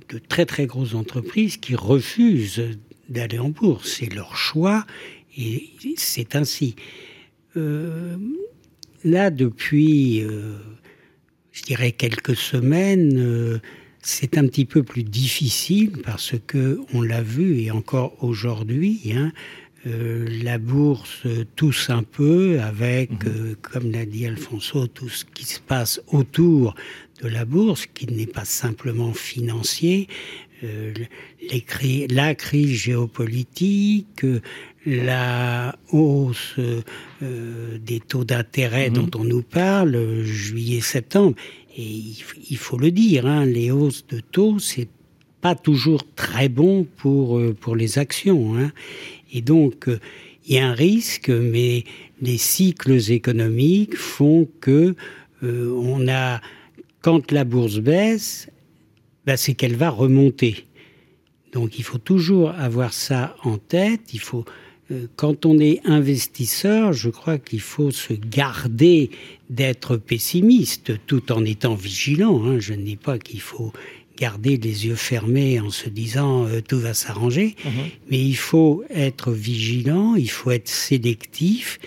de 0.08 0.20
très 0.30 0.46
très 0.46 0.68
grosses 0.68 0.96
entreprises 0.96 1.58
qui 1.58 1.76
refusent 1.76 2.64
d'aller 3.10 3.40
en 3.40 3.50
bourse. 3.50 3.98
C'est 4.00 4.14
leur 4.14 4.38
choix 4.38 4.86
et 5.40 5.70
c'est 5.96 6.36
ainsi. 6.36 6.76
Euh, 7.58 8.18
là, 9.04 9.30
depuis, 9.30 10.22
euh, 10.22 10.58
je 11.52 11.64
dirais, 11.64 11.94
quelques 11.94 12.36
semaines, 12.36 13.18
euh, 13.18 13.60
c'est 14.02 14.38
un 14.38 14.48
petit 14.48 14.66
peu 14.66 14.84
plus 14.84 15.04
difficile 15.04 15.94
parce 16.04 16.36
que 16.46 16.80
on 16.94 17.02
l'a 17.02 17.22
vu 17.22 17.60
et 17.62 17.72
encore 17.72 18.22
aujourd'hui, 18.24 19.02
hein, 19.14 19.32
la 19.86 20.58
bourse 20.58 21.24
tousse 21.56 21.90
un 21.90 22.04
peu 22.04 22.60
avec, 22.60 23.12
mhm. 23.24 23.56
comme 23.62 23.92
l'a 23.92 24.06
dit 24.06 24.26
Alfonso, 24.26 24.88
tout 24.88 25.08
ce 25.08 25.24
qui 25.24 25.46
se 25.46 25.62
passe 25.62 26.02
autour 26.08 26.76
de 27.24 27.30
la 27.30 27.46
bourse, 27.46 27.86
qui 27.86 28.08
n'est 28.08 28.28
pas 28.28 28.44
simplement 28.44 29.14
financier, 29.14 30.10
les, 30.62 32.08
la 32.10 32.36
crise 32.36 32.72
géopolitique, 32.72 34.26
la 34.86 35.76
hausse 35.92 36.56
euh, 36.58 37.78
des 37.80 38.00
taux 38.00 38.24
d'intérêt 38.24 38.90
mhm. 38.90 38.96
dont 38.96 39.20
on 39.20 39.24
nous 39.24 39.44
parle, 39.44 40.24
juillet-septembre. 40.24 41.36
Et 41.78 42.02
il, 42.50 42.58
faut 42.58 42.78
le 42.78 42.92
dire, 42.92 43.26
hein, 43.26 43.46
les 43.46 43.72
hausses 43.72 44.06
de 44.08 44.20
taux, 44.20 44.60
c'est 44.60 44.90
pas 45.42 45.56
toujours 45.56 46.04
très 46.16 46.50
bon 46.50 46.86
pour, 46.98 47.38
euh, 47.38 47.56
pour 47.60 47.76
les 47.76 48.00
actions. 48.00 48.58
Hein. 48.58 48.72
Et 49.32 49.42
donc, 49.42 49.88
euh, 49.88 50.00
il 50.46 50.56
y 50.56 50.60
a 50.60 50.68
un 50.68 50.74
risque, 50.74 51.30
mais 51.30 51.84
les 52.22 52.38
cycles 52.38 53.12
économiques 53.12 53.96
font 53.96 54.48
que 54.60 54.96
on 55.42 56.10
a, 56.10 56.42
quand 57.02 57.32
la 57.32 57.46
bourse 57.46 57.78
baisse, 57.78 58.50
bah, 59.26 59.38
c'est 59.38 59.54
qu'elle 59.54 59.76
va 59.76 59.90
remonter. 59.90 60.66
Donc 61.54 61.80
il 61.80 61.84
faut 61.84 61.98
toujours 61.98 62.52
avoir 62.52 62.94
ça 62.94 63.36
en 63.44 63.58
tête. 63.58 64.14
Il 64.14 64.20
faut 64.20 64.46
euh, 64.48 64.52
quand 65.16 65.46
on 65.46 65.60
est 65.60 65.82
investisseur, 65.86 66.94
je 66.94 67.10
crois 67.10 67.38
qu'il 67.38 67.62
faut 67.62 67.92
se 67.92 68.14
garder 68.14 69.12
d'être 69.50 69.98
pessimiste 69.98 70.94
tout 71.06 71.32
en 71.32 71.46
étant 71.46 71.76
vigilant. 71.76 72.44
Hein. 72.44 72.60
Je 72.60 72.74
ne 72.74 72.84
dis 72.84 72.96
pas 72.96 73.20
qu'il 73.20 73.42
faut 73.42 73.72
garder 74.18 74.58
les 74.58 74.88
yeux 74.88 74.96
fermés 74.96 75.60
en 75.60 75.70
se 75.70 75.90
disant 75.90 76.46
euh, 76.46 76.62
tout 76.62 76.80
va 76.80 76.94
s'arranger, 76.94 77.56
mhm. 77.64 77.72
mais 78.10 78.20
il 78.20 78.36
faut 78.36 78.84
être 78.90 79.32
vigilant, 79.32 80.16
il 80.16 80.30
faut 80.30 80.52
être 80.52 80.68
sélectif 80.68 81.80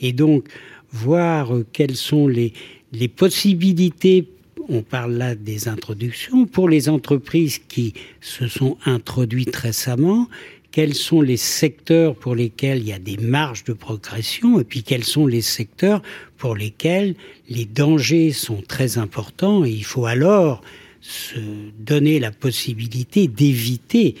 et 0.00 0.12
donc 0.12 0.48
voir 0.92 1.52
quelles 1.72 1.96
sont 1.96 2.26
les, 2.26 2.52
les 2.92 3.08
possibilités 3.08 4.26
on 4.68 4.82
parle 4.82 5.12
là 5.12 5.34
des 5.34 5.68
introductions 5.68 6.46
pour 6.46 6.68
les 6.68 6.88
entreprises 6.88 7.60
qui 7.68 7.94
se 8.20 8.48
sont 8.48 8.76
introduites 8.84 9.54
récemment, 9.54 10.28
quels 10.76 10.92
sont 10.92 11.22
les 11.22 11.38
secteurs 11.38 12.14
pour 12.14 12.34
lesquels 12.34 12.80
il 12.80 12.88
y 12.88 12.92
a 12.92 12.98
des 12.98 13.16
marges 13.16 13.64
de 13.64 13.72
progression 13.72 14.60
et 14.60 14.64
puis 14.64 14.82
quels 14.82 15.04
sont 15.04 15.26
les 15.26 15.40
secteurs 15.40 16.02
pour 16.36 16.54
lesquels 16.54 17.14
les 17.48 17.64
dangers 17.64 18.30
sont 18.30 18.60
très 18.60 18.98
importants 18.98 19.64
et 19.64 19.70
il 19.70 19.86
faut 19.86 20.04
alors 20.04 20.60
se 21.00 21.38
donner 21.78 22.20
la 22.20 22.30
possibilité 22.30 23.26
d'éviter 23.26 24.16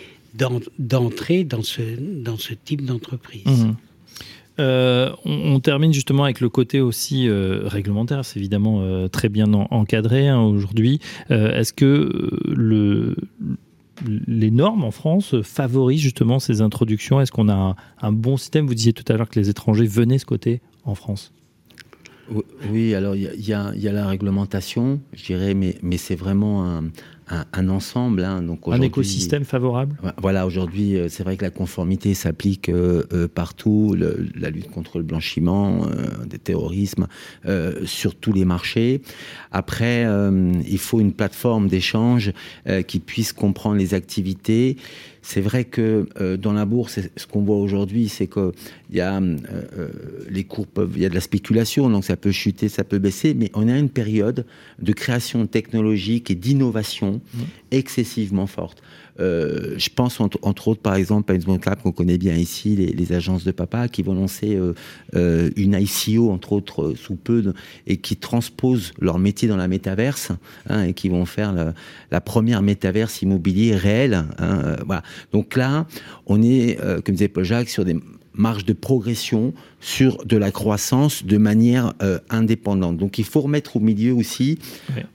d'entrer 0.78 1.44
dans 1.44 1.62
ce, 1.62 2.54
type 2.64 2.86
d'entreprise. 2.86 3.44
Mmh. 3.44 3.76
Euh, 4.58 5.12
on, 5.26 5.60
termine 5.60 5.92
justement 5.92 6.24
avec 6.24 6.40
le 6.40 6.48
côté 6.48 6.80
aussi 6.80 7.28
euh, 7.28 7.64
réglementaire, 7.66 8.24
c'est 8.24 8.38
évidemment 8.38 8.80
euh, 8.80 9.08
très 9.08 9.28
bien 9.28 9.52
encadré 9.52 10.28
hein, 10.28 10.40
aujourd'hui. 10.40 11.00
Est-ce 11.28 11.74
que 11.74 12.30
le, 12.46 13.14
les 14.26 14.50
normes 14.50 14.84
en 14.84 14.90
France 14.90 15.40
favorisent 15.42 16.00
justement 16.00 16.38
ces 16.38 16.60
introductions? 16.60 17.20
Est-ce 17.20 17.32
qu'on 17.32 17.48
a 17.48 17.76
un, 18.00 18.12
bon 18.12 18.36
système? 18.36 18.66
Vous 18.66 18.74
disiez 18.74 18.92
tout 18.92 19.04
à 19.12 19.16
l'heure 19.16 19.28
que 19.28 19.38
les 19.38 19.48
étrangers 19.48 19.86
venaient 19.86 20.18
ce 20.18 20.26
côté 20.26 20.60
en 20.84 20.94
France. 20.94 21.32
Oui, 22.70 22.94
alors 22.94 23.14
il 23.14 23.40
y, 23.40 23.52
a, 23.52 23.72
la 23.74 24.06
réglementation, 24.06 25.00
je 25.12 25.24
dirais, 25.24 25.54
mais, 25.54 25.76
mais 25.82 25.96
c'est 25.96 26.16
vraiment 26.16 26.66
un, 26.66 26.84
un, 27.28 27.68
ensemble. 27.68 28.24
Hein, 28.24 28.42
donc 28.42 28.60
un 28.66 28.80
écosystème 28.80 29.44
favorable? 29.44 29.96
Voilà, 30.18 30.46
aujourd'hui, 30.46 30.96
euh, 30.96 31.08
c'est 31.08 31.24
vrai 31.24 31.36
que 31.36 31.44
la 31.44 31.50
conformité 31.50 32.14
s'applique 32.14 32.68
euh, 32.68 33.04
euh, 33.12 33.28
partout, 33.28 33.96
la 34.34 34.50
lutte 34.50 34.70
contre 34.70 34.98
le 34.98 35.04
blanchiment, 35.04 35.86
des 36.26 36.38
terrorismes, 36.38 37.06
sur 37.84 38.14
tous 38.14 38.32
les 38.32 38.44
marchés. 38.44 39.00
Après, 39.52 40.06
il 40.68 40.78
faut 40.78 41.00
une 41.00 41.12
plateforme 41.12 41.68
d'échange 41.68 42.32
qui 42.86 43.00
puisse 43.00 43.32
comprendre 43.32 43.76
les 43.76 43.94
activités. 43.94 44.76
C'est 45.22 45.40
vrai 45.40 45.64
que 45.64 46.06
dans 46.36 46.52
la 46.52 46.64
bourse, 46.64 47.00
ce 47.16 47.26
qu'on 47.26 47.42
voit 47.42 47.56
aujourd'hui, 47.56 48.08
c'est 48.08 48.26
que 48.26 48.52
y 48.90 49.00
a 49.00 49.20
les 50.28 50.44
cours 50.44 50.66
peuvent, 50.66 50.92
il 50.94 51.02
y 51.02 51.06
a 51.06 51.08
de 51.08 51.14
la 51.14 51.20
spéculation, 51.20 51.88
donc 51.90 52.04
ça 52.04 52.16
peut 52.16 52.32
chuter, 52.32 52.68
ça 52.68 52.84
peut 52.84 52.98
baisser, 52.98 53.34
mais 53.34 53.50
on 53.54 53.68
a 53.68 53.76
une 53.76 53.90
période 53.90 54.46
de 54.80 54.92
création 54.92 55.46
technologique 55.46 56.30
et 56.30 56.34
d'innovation 56.34 57.15
excessivement 57.70 58.46
forte. 58.46 58.82
Euh, 59.18 59.74
je 59.78 59.88
pense 59.94 60.20
entre, 60.20 60.68
autres, 60.68 60.80
par 60.80 60.94
exemple, 60.94 61.32
à 61.32 61.34
une 61.34 61.58
Cap 61.58 61.82
qu'on 61.82 61.92
connaît 61.92 62.18
bien 62.18 62.34
ici, 62.34 62.76
les, 62.76 63.12
agences 63.12 63.44
de 63.44 63.50
papa, 63.50 63.88
qui 63.88 64.02
vont 64.02 64.14
lancer 64.14 64.56
euh, 64.56 64.74
euh, 65.14 65.50
une 65.56 65.74
ICO, 65.74 66.30
entre 66.30 66.52
autres, 66.52 66.94
sous 66.94 67.16
peu, 67.16 67.54
et 67.86 67.96
qui 67.96 68.16
transposent 68.16 68.92
leur 69.00 69.18
métier 69.18 69.48
dans 69.48 69.56
la 69.56 69.68
métaverse, 69.68 70.32
hein, 70.68 70.84
et 70.84 70.92
qui 70.92 71.08
vont 71.08 71.24
faire 71.24 71.54
la, 72.10 72.20
première 72.20 72.62
métaverse 72.62 73.22
immobilier 73.22 73.76
réelle. 73.76 74.24
Hein, 74.38 74.76
voilà. 74.84 75.02
Donc 75.32 75.56
là, 75.56 75.86
on 76.26 76.42
est, 76.42 76.78
comme 77.04 77.14
disait 77.14 77.28
Paul 77.28 77.44
Jacques, 77.44 77.68
sur 77.68 77.84
des 77.84 77.96
marge 78.36 78.64
de 78.64 78.72
progression 78.72 79.54
sur 79.80 80.24
de 80.24 80.36
la 80.36 80.50
croissance 80.50 81.24
de 81.24 81.36
manière 81.36 81.94
euh, 82.02 82.18
indépendante. 82.30 82.96
Donc 82.96 83.18
il 83.18 83.24
faut 83.24 83.40
remettre 83.40 83.76
au 83.76 83.80
milieu 83.80 84.12
aussi 84.12 84.58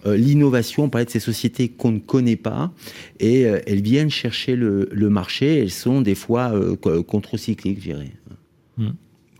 euh, 0.06 0.18
l'innovation. 0.18 0.86
On 0.86 0.90
parlait 0.90 1.06
de 1.06 1.12
ces 1.12 1.20
sociétés 1.20 1.70
qu'on 1.70 1.92
ne 1.92 2.00
connaît 2.00 2.36
pas 2.36 2.72
et 3.20 3.46
euh, 3.46 3.60
elles 3.68 3.82
viennent 3.82 4.10
chercher 4.10 4.56
le, 4.56 4.88
marché. 5.10 5.60
Elles 5.60 5.72
sont 5.72 6.02
des 6.02 6.16
fois 6.16 6.54
contre-cycliques, 7.08 7.80
je 7.80 7.84
dirais. 7.84 8.12
Hmm. 8.78 8.92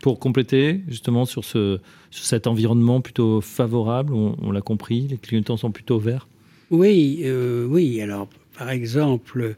Pour 0.02 0.18
compléter 0.18 0.80
justement 0.88 1.24
sur, 1.24 1.44
ce, 1.44 1.78
cet 2.10 2.46
environnement 2.46 3.00
plutôt 3.00 3.40
favorable, 3.40 4.12
on, 4.12 4.50
l'a 4.50 4.60
compris, 4.60 5.06
les 5.08 5.16
clients 5.16 5.56
sont 5.56 5.70
plutôt 5.70 5.98
verts? 5.98 6.28
Oui, 6.70 7.24
oui. 7.68 8.00
Alors 8.00 8.28
par 8.58 8.70
exemple, 8.70 9.54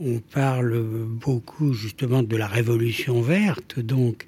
on 0.00 0.18
parle 0.18 0.78
beaucoup 0.80 1.72
justement 1.72 2.22
de 2.22 2.36
la 2.36 2.46
révolution 2.46 3.20
verte, 3.22 3.80
donc 3.80 4.26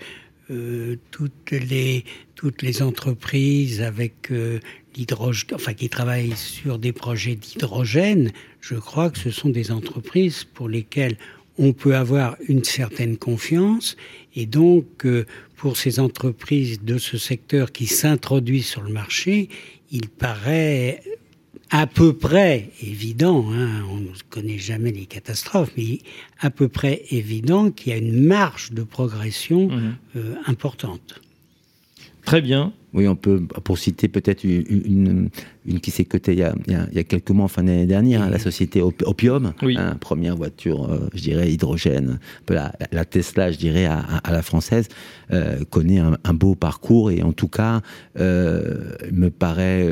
euh, 0.50 0.96
toutes 1.10 1.50
les 1.50 2.04
toutes 2.34 2.62
les 2.62 2.82
entreprises 2.82 3.82
avec 3.82 4.30
euh, 4.30 4.60
l'hydrogène, 4.96 5.54
enfin 5.54 5.74
qui 5.74 5.88
travaillent 5.88 6.36
sur 6.36 6.78
des 6.78 6.92
projets 6.92 7.34
d'hydrogène, 7.34 8.32
je 8.60 8.76
crois 8.76 9.10
que 9.10 9.18
ce 9.18 9.30
sont 9.30 9.50
des 9.50 9.70
entreprises 9.72 10.44
pour 10.44 10.68
lesquelles 10.68 11.18
on 11.58 11.72
peut 11.72 11.96
avoir 11.96 12.36
une 12.48 12.64
certaine 12.64 13.16
confiance. 13.16 13.96
Et 14.36 14.46
donc 14.46 15.04
euh, 15.04 15.26
pour 15.56 15.76
ces 15.76 16.00
entreprises 16.00 16.80
de 16.82 16.96
ce 16.96 17.18
secteur 17.18 17.72
qui 17.72 17.86
s'introduisent 17.86 18.68
sur 18.68 18.82
le 18.82 18.92
marché, 18.92 19.48
il 19.90 20.08
paraît 20.08 21.02
à 21.70 21.86
peu 21.86 22.14
près 22.14 22.70
évident, 22.82 23.44
hein, 23.52 23.82
on 23.90 23.96
ne 23.96 24.08
connaît 24.30 24.58
jamais 24.58 24.90
les 24.90 25.06
catastrophes, 25.06 25.70
mais 25.76 26.00
à 26.40 26.50
peu 26.50 26.68
près 26.68 27.02
évident 27.10 27.70
qu'il 27.70 27.92
y 27.92 27.94
a 27.94 27.98
une 27.98 28.24
marge 28.24 28.72
de 28.72 28.82
progression 28.82 29.68
mhm. 29.68 29.94
euh, 30.16 30.34
importante. 30.46 31.20
Très 32.24 32.40
bien. 32.40 32.72
Oui, 32.94 33.06
on 33.06 33.16
peut, 33.16 33.42
pour 33.64 33.76
citer 33.78 34.08
peut-être 34.08 34.44
une, 34.44 35.28
une, 35.66 35.80
qui 35.80 35.90
s'est 35.90 36.06
cotée 36.06 36.32
il, 36.32 36.52
il, 36.66 36.96
y 36.96 36.98
a 36.98 37.04
quelques 37.04 37.30
mois, 37.30 37.48
fin 37.48 37.62
d'année 37.62 37.84
dernière, 37.84 38.22
hein, 38.22 38.30
la 38.30 38.38
société 38.38 38.80
Opium, 38.80 39.52
hein, 39.62 39.96
première 40.00 40.36
voiture, 40.36 40.90
euh, 40.90 41.08
je 41.14 41.20
dirais, 41.20 41.52
hydrogène, 41.52 42.18
un 42.18 42.42
peu 42.46 42.54
la, 42.54 42.72
la, 42.92 43.04
Tesla, 43.04 43.52
je 43.52 43.58
dirais, 43.58 43.84
à, 43.84 43.98
à 43.98 44.32
la 44.32 44.42
française, 44.42 44.88
euh, 45.32 45.64
connaît 45.68 45.98
un, 45.98 46.16
un, 46.24 46.34
beau 46.34 46.54
parcours 46.54 47.10
et 47.10 47.22
en 47.22 47.32
tout 47.32 47.48
cas, 47.48 47.82
me 48.16 49.28
paraît 49.28 49.86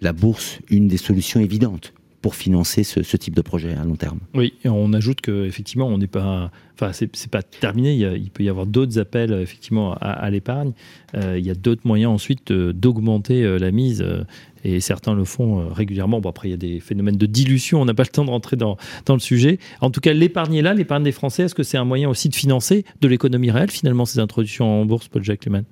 la 0.00 0.12
bourse 0.12 0.58
une 0.70 0.88
des 0.88 0.96
solutions 0.96 1.40
évidentes 1.40 1.92
pour 2.22 2.34
financer 2.34 2.84
ce, 2.84 3.16
type 3.16 3.34
de 3.34 3.40
projet 3.40 3.74
à 3.74 3.84
long 3.84 3.96
terme. 3.96 4.18
Oui, 4.34 4.52
et 4.64 4.68
on 4.68 4.92
ajoute 4.92 5.22
qu'effectivement, 5.22 5.88
on 5.88 5.96
n'est 5.96 6.06
pas, 6.06 6.50
enfin, 6.74 6.92
c'est 6.92 7.30
pas 7.30 7.42
terminé. 7.42 7.94
Il, 7.94 8.30
peut 8.30 8.42
y 8.42 8.48
avoir 8.50 8.66
d'autres 8.66 8.98
appels 8.98 9.32
effectivement 9.32 9.94
à, 9.94 10.28
l'épargne. 10.28 10.72
Euh, 11.14 11.38
il 11.38 11.46
y 11.46 11.50
a 11.50 11.54
d'autres 11.54 11.82
moyens 11.84 12.12
ensuite 12.12 12.52
d'augmenter 12.52 13.42
euh, 13.42 13.58
la 13.58 13.70
mise. 13.70 14.02
Euh, 14.02 14.24
et 14.64 14.80
certains 14.80 15.14
le 15.14 15.24
font 15.24 15.68
régulièrement. 15.68 16.20
Bon, 16.20 16.28
après, 16.28 16.48
il 16.48 16.50
y 16.50 16.54
a 16.54 16.58
des 16.58 16.80
phénomènes 16.80 17.16
de 17.16 17.24
dilution. 17.24 17.80
On 17.80 17.86
n'a 17.86 17.94
pas 17.94 18.02
le 18.02 18.10
temps 18.10 18.26
de 18.26 18.30
rentrer 18.30 18.56
dans, 18.56 18.76
dans 19.06 19.14
le 19.14 19.20
sujet. 19.20 19.58
En 19.80 19.90
tout 19.90 20.02
cas, 20.02 20.12
l'épargne 20.12 20.56
est 20.56 20.62
là, 20.62 20.74
l'épargne 20.74 21.04
des 21.04 21.12
Français. 21.12 21.44
Est-ce 21.44 21.54
que 21.54 21.62
c'est 21.62 21.78
un 21.78 21.86
moyen 21.86 22.10
aussi 22.10 22.28
de 22.28 22.34
financer 22.34 22.84
de 23.00 23.08
l'économie 23.08 23.50
réelle, 23.50 23.70
finalement, 23.70 24.04
ces 24.04 24.18
introductions 24.18 24.82
en 24.82 24.84
bourse, 24.84 25.08
Paul-Jacques 25.08 25.46
Lehmann 25.46 25.64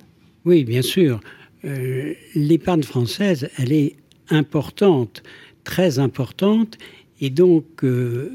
Oui, 0.45 0.63
bien 0.63 0.81
sûr. 0.81 1.19
l'épargne 2.33 2.81
française, 2.81 3.51
elle 3.59 3.71
est 3.71 3.95
importante, 4.29 5.23
très 5.63 5.99
importante. 5.99 6.77
Et 7.21 7.29
donc, 7.29 7.83
euh, 7.83 8.31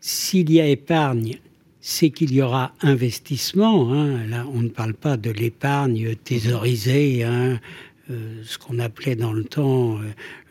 s'il 0.00 0.50
y 0.50 0.60
a 0.60 0.66
épargne, 0.66 1.38
c'est 1.80 2.10
qu'il 2.10 2.32
y 2.32 2.42
aura 2.42 2.72
investissement. 2.80 3.92
Hein. 3.92 4.26
Là, 4.26 4.46
on 4.52 4.62
ne 4.62 4.68
parle 4.68 4.94
pas 4.94 5.16
de 5.16 5.30
l'épargne 5.30 6.14
thésaurisée, 6.16 7.24
hein, 7.24 7.60
euh, 8.10 8.42
ce 8.44 8.58
qu'on 8.58 8.78
appelait 8.78 9.16
dans 9.16 9.32
le 9.32 9.44
temps 9.44 9.98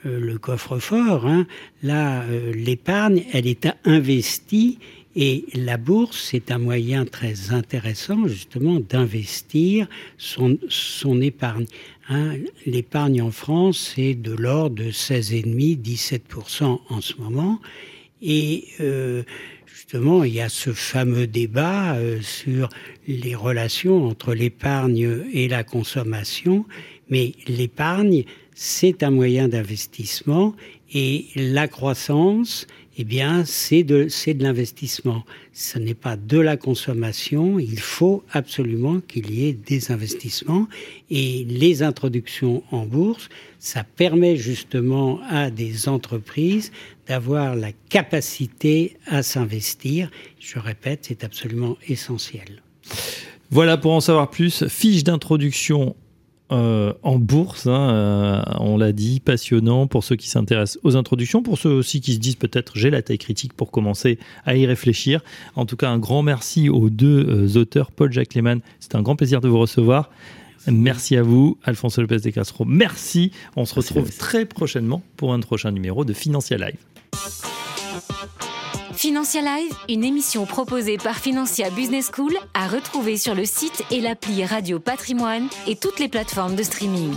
euh, 0.06 0.20
le 0.20 0.38
coffre-fort. 0.38 1.26
Hein. 1.28 1.48
Là, 1.84 2.24
l'épargne, 2.54 3.24
elle 3.34 3.48
est 3.48 3.68
investie 3.86 4.80
et 5.16 5.46
la 5.54 5.78
bourse, 5.78 6.30
c'est 6.32 6.52
un 6.52 6.58
moyen 6.58 7.06
très 7.06 7.52
intéressant 7.52 8.28
justement 8.28 8.80
d'investir 8.80 9.88
son, 10.18 10.58
son 10.70 11.22
épargne. 11.22 11.66
Hein, 12.14 12.36
l'épargne 12.66 13.22
en 13.22 13.32
France, 13.32 13.94
c'est 13.96 14.16
de 14.16 14.34
l'ordre 14.34 14.76
de 14.76 14.92
16,5-17% 14.92 16.80
en 16.90 17.00
ce 17.00 17.16
moment. 17.16 17.62
Et 18.22 18.66
euh, 18.82 19.24
justement, 19.66 20.26
il 20.26 20.34
y 20.34 20.42
a 20.42 20.50
ce 20.50 20.74
fameux 20.74 21.26
débat 21.26 21.96
euh, 21.96 22.20
sur 22.20 22.68
les 23.08 23.34
relations 23.34 24.06
entre 24.06 24.34
l'épargne 24.34 25.24
et 25.32 25.48
la 25.48 25.64
consommation. 25.64 26.66
Mais 27.10 27.32
l'épargne, 27.48 28.26
c'est 28.56 29.04
un 29.04 29.12
moyen 29.12 29.48
d'investissement 29.48 30.54
et 30.94 31.28
la 31.38 31.70
croissance, 31.70 32.68
eh 32.98 33.04
bien, 33.04 33.46
c'est 33.46 33.84
de, 33.84 34.08
c'est 34.10 34.34
de 34.34 34.44
l'investissement. 34.44 35.24
Ce 35.54 35.80
n'est 35.80 35.94
pas 35.94 36.18
de 36.18 36.38
la 36.38 36.58
consommation. 36.58 37.58
Il 37.58 37.80
faut 37.80 38.24
absolument 38.32 39.00
qu'il 39.00 39.32
y 39.32 39.48
ait 39.48 39.54
des 39.54 39.92
investissements. 39.92 40.68
Et 41.10 41.46
les 41.48 41.84
introductions 41.84 42.64
en 42.72 42.86
bourse, 42.86 43.30
ça 43.60 43.84
permet 43.84 44.36
justement 44.36 45.22
à 45.30 45.50
des 45.50 45.88
entreprises 45.88 46.72
d'avoir 47.08 47.56
la 47.56 47.72
capacité 47.90 48.98
à 49.08 49.24
s'investir. 49.24 50.12
Je 50.40 50.60
répète, 50.60 51.06
c'est 51.08 51.24
absolument 51.24 51.78
essentiel. 51.88 52.62
Voilà 53.50 53.78
pour 53.78 53.92
en 53.92 54.02
savoir 54.02 54.30
plus. 54.30 54.68
Fiche 54.68 55.04
d'introduction 55.04 55.96
euh, 56.52 56.94
en 57.04 57.18
bourse. 57.18 57.68
Hein, 57.68 57.90
euh, 57.92 58.42
on 58.60 58.78
l'a 58.78 58.92
dit, 58.92 59.20
passionnant 59.20 59.88
pour 59.88 60.04
ceux 60.04 60.16
qui 60.16 60.30
s'intéressent 60.30 60.80
aux 60.84 60.96
introductions, 60.96 61.42
pour 61.42 61.58
ceux 61.58 61.70
aussi 61.70 62.02
qui 62.02 62.14
se 62.14 62.20
disent 62.20 62.36
peut-être 62.36 62.74
j'ai 62.76 62.90
la 62.90 63.02
taille 63.02 63.18
critique 63.18 63.54
pour 63.54 63.72
commencer 63.72 64.20
à 64.46 64.56
y 64.56 64.66
réfléchir. 64.66 65.22
En 65.56 65.66
tout 65.66 65.78
cas, 65.78 65.90
un 65.90 66.00
grand 66.00 66.24
merci 66.24 66.70
aux 66.70 66.90
deux 66.90 67.26
euh, 67.28 67.60
auteurs, 67.60 67.92
Paul-Jacques 67.92 68.34
Lehmann. 68.34 68.60
C'était 68.80 68.98
un 68.98 69.02
grand 69.02 69.16
plaisir 69.16 69.42
de 69.42 69.48
vous 69.48 69.60
recevoir. 69.60 70.10
Merci 70.68 71.18
à 71.18 71.24
vous, 71.24 71.58
Alphonse 71.64 71.98
Lopez 71.98 72.20
de 72.20 72.30
Castro. 72.30 72.66
Merci. 72.66 73.32
On 73.56 73.66
se 73.66 73.74
retrouve 73.74 74.16
très 74.16 74.46
prochainement 74.46 75.02
pour 75.18 75.34
un 75.34 75.40
prochain 75.40 75.72
numéro 75.72 76.06
de 76.06 76.14
Financial 76.14 76.60
Live. 76.60 76.78
Financia 79.02 79.42
Live, 79.42 79.74
une 79.90 80.04
émission 80.04 80.46
proposée 80.46 80.98
par 80.98 81.18
Financia 81.18 81.72
Business 81.72 82.12
School 82.16 82.36
à 82.54 82.68
retrouver 82.68 83.18
sur 83.18 83.34
le 83.34 83.46
site 83.46 83.84
et 83.90 84.00
l'appli 84.00 84.46
Radio 84.46 84.80
Patrimoine 84.80 85.50
et 85.66 85.76
toutes 85.76 86.00
les 86.00 86.08
plateformes 86.08 86.56
de 86.56 86.62
streaming. 86.62 87.12